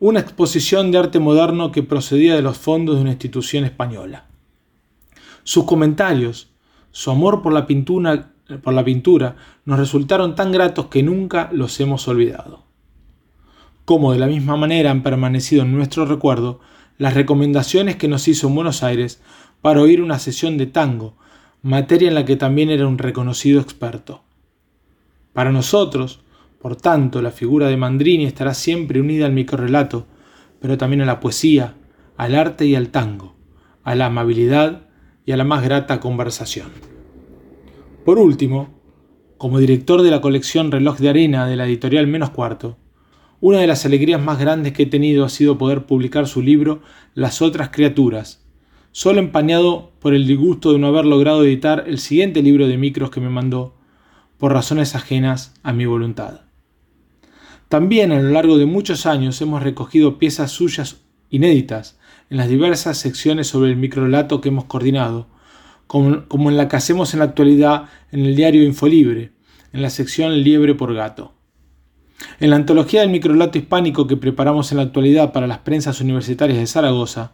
una 0.00 0.18
exposición 0.18 0.90
de 0.90 0.98
arte 0.98 1.20
moderno 1.20 1.70
que 1.70 1.84
procedía 1.84 2.34
de 2.34 2.42
los 2.42 2.58
fondos 2.58 2.96
de 2.96 3.02
una 3.02 3.12
institución 3.12 3.62
española. 3.62 4.26
Sus 5.44 5.62
comentarios, 5.62 6.50
su 6.90 7.12
amor 7.12 7.40
por 7.40 7.52
la 7.52 7.68
pintura 7.68 8.33
por 8.62 8.74
la 8.74 8.84
pintura 8.84 9.36
nos 9.64 9.78
resultaron 9.78 10.34
tan 10.34 10.52
gratos 10.52 10.86
que 10.86 11.02
nunca 11.02 11.48
los 11.52 11.78
hemos 11.80 12.06
olvidado. 12.08 12.64
Como 13.84 14.12
de 14.12 14.18
la 14.18 14.26
misma 14.26 14.56
manera 14.56 14.90
han 14.90 15.02
permanecido 15.02 15.62
en 15.62 15.72
nuestro 15.74 16.06
recuerdo 16.06 16.60
las 16.98 17.14
recomendaciones 17.14 17.96
que 17.96 18.08
nos 18.08 18.28
hizo 18.28 18.48
en 18.48 18.54
Buenos 18.54 18.82
Aires 18.82 19.20
para 19.60 19.80
oír 19.80 20.00
una 20.00 20.18
sesión 20.18 20.58
de 20.58 20.66
tango, 20.66 21.16
materia 21.62 22.08
en 22.08 22.14
la 22.14 22.24
que 22.24 22.36
también 22.36 22.70
era 22.70 22.86
un 22.86 22.98
reconocido 22.98 23.60
experto. 23.60 24.22
Para 25.32 25.50
nosotros, 25.50 26.20
por 26.60 26.76
tanto, 26.76 27.20
la 27.20 27.30
figura 27.30 27.68
de 27.68 27.76
Mandrini 27.76 28.24
estará 28.24 28.54
siempre 28.54 29.00
unida 29.00 29.26
al 29.26 29.32
microrelato, 29.32 30.06
pero 30.60 30.78
también 30.78 31.02
a 31.02 31.06
la 31.06 31.20
poesía, 31.20 31.74
al 32.16 32.34
arte 32.34 32.66
y 32.66 32.74
al 32.74 32.88
tango, 32.88 33.34
a 33.82 33.94
la 33.94 34.06
amabilidad 34.06 34.82
y 35.26 35.32
a 35.32 35.36
la 35.36 35.44
más 35.44 35.62
grata 35.62 36.00
conversación. 36.00 36.93
Por 38.04 38.18
último, 38.18 38.68
como 39.38 39.58
director 39.58 40.02
de 40.02 40.10
la 40.10 40.20
colección 40.20 40.70
Reloj 40.70 40.98
de 40.98 41.08
Arena 41.08 41.46
de 41.46 41.56
la 41.56 41.64
editorial 41.64 42.06
Menos 42.06 42.28
Cuarto, 42.28 42.76
una 43.40 43.60
de 43.60 43.66
las 43.66 43.86
alegrías 43.86 44.22
más 44.22 44.38
grandes 44.38 44.74
que 44.74 44.82
he 44.82 44.86
tenido 44.86 45.24
ha 45.24 45.30
sido 45.30 45.56
poder 45.56 45.86
publicar 45.86 46.26
su 46.26 46.42
libro 46.42 46.82
Las 47.14 47.40
otras 47.40 47.70
criaturas, 47.70 48.46
solo 48.92 49.20
empañado 49.20 49.92
por 50.00 50.14
el 50.14 50.26
disgusto 50.26 50.74
de 50.74 50.78
no 50.78 50.88
haber 50.88 51.06
logrado 51.06 51.44
editar 51.44 51.84
el 51.86 51.98
siguiente 51.98 52.42
libro 52.42 52.68
de 52.68 52.76
micros 52.76 53.10
que 53.10 53.20
me 53.22 53.30
mandó, 53.30 53.74
por 54.36 54.52
razones 54.52 54.94
ajenas 54.94 55.54
a 55.62 55.72
mi 55.72 55.86
voluntad. 55.86 56.42
También 57.70 58.12
a 58.12 58.20
lo 58.20 58.28
largo 58.28 58.58
de 58.58 58.66
muchos 58.66 59.06
años 59.06 59.40
hemos 59.40 59.62
recogido 59.62 60.18
piezas 60.18 60.50
suyas 60.50 61.06
inéditas 61.30 61.98
en 62.28 62.36
las 62.36 62.50
diversas 62.50 62.98
secciones 62.98 63.46
sobre 63.46 63.70
el 63.70 63.76
microlato 63.76 64.42
que 64.42 64.50
hemos 64.50 64.66
coordinado, 64.66 65.28
como, 65.86 66.50
en 66.50 66.56
la 66.56 66.68
que 66.68 66.76
hacemos 66.76 67.12
en 67.12 67.20
la 67.20 67.26
actualidad 67.26 67.84
en 68.10 68.24
el 68.26 68.36
diario 68.36 68.64
Infolibre, 68.64 69.32
en 69.72 69.82
la 69.82 69.90
sección 69.90 70.42
Liebre 70.42 70.74
por 70.74 70.94
Gato. 70.94 71.34
En 72.40 72.50
la 72.50 72.56
antología 72.56 73.00
del 73.00 73.10
microlato 73.10 73.58
hispánico 73.58 74.06
que 74.06 74.16
preparamos 74.16 74.70
en 74.70 74.78
la 74.78 74.84
actualidad 74.84 75.32
para 75.32 75.46
las 75.46 75.58
prensas 75.58 76.00
universitarias 76.00 76.58
de 76.58 76.66
Zaragoza, 76.66 77.32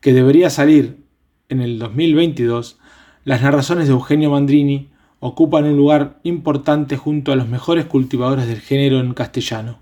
que 0.00 0.12
debería 0.12 0.50
salir 0.50 1.04
en 1.48 1.60
el 1.60 1.78
2022, 1.78 2.78
las 3.24 3.42
narraciones 3.42 3.86
de 3.86 3.92
Eugenio 3.92 4.30
Mandrini 4.30 4.90
ocupan 5.20 5.64
un 5.64 5.76
lugar 5.76 6.20
importante 6.22 6.96
junto 6.96 7.32
a 7.32 7.36
los 7.36 7.48
mejores 7.48 7.86
cultivadores 7.86 8.46
del 8.46 8.60
género 8.60 9.00
en 9.00 9.14
castellano, 9.14 9.80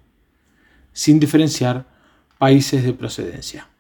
sin 0.93 1.19
diferenciar 1.19 1.87
países 2.39 2.85
de 2.85 2.93
procedencia. 2.93 3.72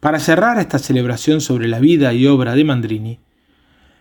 Para 0.00 0.20
cerrar 0.20 0.60
esta 0.60 0.78
celebración 0.78 1.40
sobre 1.40 1.66
la 1.66 1.80
vida 1.80 2.12
y 2.12 2.24
obra 2.28 2.54
de 2.54 2.62
Mandrini, 2.62 3.18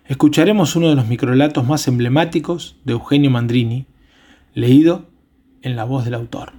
escucharemos 0.06 0.76
uno 0.76 0.90
de 0.90 0.96
los 0.96 1.08
microlatos 1.08 1.66
más 1.66 1.88
emblemáticos 1.88 2.76
de 2.84 2.94
Eugenio 2.94 3.32
Mandrini, 3.32 3.88
leído 4.54 5.08
en 5.64 5.76
la 5.76 5.86
voz 5.86 6.06
del 6.06 6.14
autor. 6.14 6.54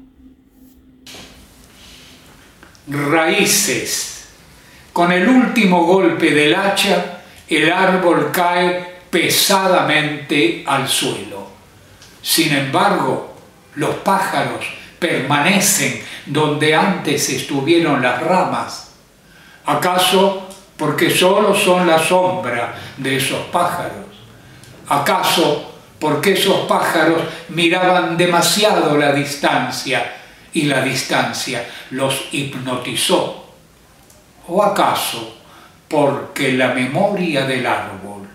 Raíces. 2.88 4.28
Con 4.92 5.12
el 5.12 5.28
último 5.28 5.84
golpe 5.84 6.32
del 6.32 6.56
hacha, 6.56 7.20
el 7.48 7.70
árbol 7.70 8.32
cae 8.32 9.02
pesadamente 9.08 10.64
al 10.66 10.88
suelo. 10.88 11.46
Sin 12.20 12.52
embargo, 12.52 13.36
los 13.76 13.94
pájaros 13.98 14.66
permanecen 14.98 16.00
donde 16.26 16.74
antes 16.74 17.30
estuvieron 17.30 18.02
las 18.02 18.20
ramas 18.20 18.87
¿Acaso 19.68 20.48
porque 20.78 21.10
solo 21.10 21.54
son 21.54 21.86
la 21.86 21.98
sombra 21.98 22.74
de 22.96 23.18
esos 23.18 23.40
pájaros? 23.52 24.06
¿Acaso 24.88 25.74
porque 25.98 26.32
esos 26.32 26.60
pájaros 26.60 27.20
miraban 27.50 28.16
demasiado 28.16 28.96
la 28.96 29.12
distancia 29.12 30.10
y 30.54 30.62
la 30.62 30.80
distancia 30.80 31.68
los 31.90 32.28
hipnotizó? 32.32 33.44
¿O 34.46 34.62
acaso 34.62 35.36
porque 35.86 36.52
la 36.52 36.68
memoria 36.68 37.44
del 37.44 37.66
árbol 37.66 38.26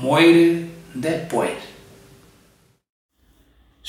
muere 0.00 0.70
después? 0.94 1.50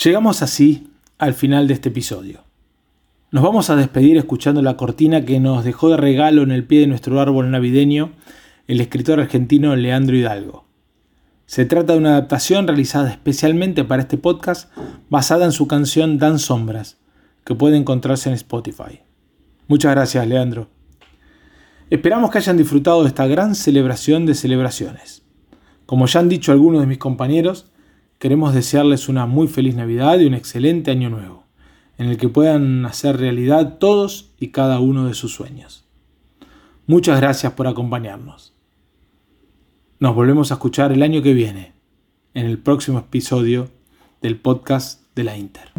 Llegamos 0.03 0.41
así 0.41 0.89
al 1.19 1.35
final 1.35 1.67
de 1.67 1.75
este 1.75 1.89
episodio. 1.89 2.50
Nos 3.31 3.43
vamos 3.43 3.69
a 3.69 3.77
despedir 3.77 4.17
escuchando 4.17 4.61
la 4.61 4.75
cortina 4.75 5.23
que 5.23 5.39
nos 5.39 5.63
dejó 5.63 5.89
de 5.89 5.95
regalo 5.95 6.43
en 6.43 6.51
el 6.51 6.65
pie 6.65 6.81
de 6.81 6.87
nuestro 6.87 7.17
árbol 7.21 7.49
navideño 7.49 8.11
el 8.67 8.81
escritor 8.81 9.21
argentino 9.21 9.73
Leandro 9.77 10.17
Hidalgo. 10.17 10.65
Se 11.45 11.63
trata 11.63 11.93
de 11.93 11.99
una 11.99 12.09
adaptación 12.09 12.67
realizada 12.67 13.09
especialmente 13.09 13.85
para 13.85 14.01
este 14.01 14.17
podcast 14.17 14.69
basada 15.09 15.45
en 15.45 15.53
su 15.53 15.65
canción 15.65 16.17
Dan 16.17 16.39
Sombras, 16.39 16.97
que 17.45 17.55
puede 17.55 17.77
encontrarse 17.77 18.27
en 18.27 18.35
Spotify. 18.35 18.99
Muchas 19.69 19.93
gracias, 19.93 20.27
Leandro. 20.27 20.67
Esperamos 21.89 22.31
que 22.31 22.39
hayan 22.39 22.57
disfrutado 22.57 23.03
de 23.03 23.07
esta 23.07 23.27
gran 23.27 23.55
celebración 23.55 24.25
de 24.25 24.35
celebraciones. 24.35 25.23
Como 25.85 26.05
ya 26.05 26.19
han 26.19 26.27
dicho 26.27 26.51
algunos 26.51 26.81
de 26.81 26.87
mis 26.87 26.97
compañeros, 26.97 27.71
queremos 28.19 28.53
desearles 28.53 29.07
una 29.07 29.25
muy 29.25 29.47
feliz 29.47 29.73
Navidad 29.73 30.19
y 30.19 30.25
un 30.25 30.33
excelente 30.33 30.91
año 30.91 31.09
nuevo, 31.09 31.40
en 32.01 32.09
el 32.09 32.17
que 32.17 32.29
puedan 32.29 32.83
hacer 32.87 33.17
realidad 33.17 33.77
todos 33.77 34.31
y 34.39 34.47
cada 34.47 34.79
uno 34.79 35.05
de 35.05 35.13
sus 35.13 35.35
sueños. 35.35 35.85
Muchas 36.87 37.21
gracias 37.21 37.53
por 37.53 37.67
acompañarnos. 37.67 38.55
Nos 39.99 40.15
volvemos 40.15 40.49
a 40.49 40.55
escuchar 40.55 40.91
el 40.91 41.03
año 41.03 41.21
que 41.21 41.35
viene, 41.35 41.73
en 42.33 42.47
el 42.47 42.57
próximo 42.57 42.97
episodio 42.97 43.69
del 44.19 44.39
podcast 44.39 45.03
de 45.13 45.23
la 45.25 45.37
Inter. 45.37 45.73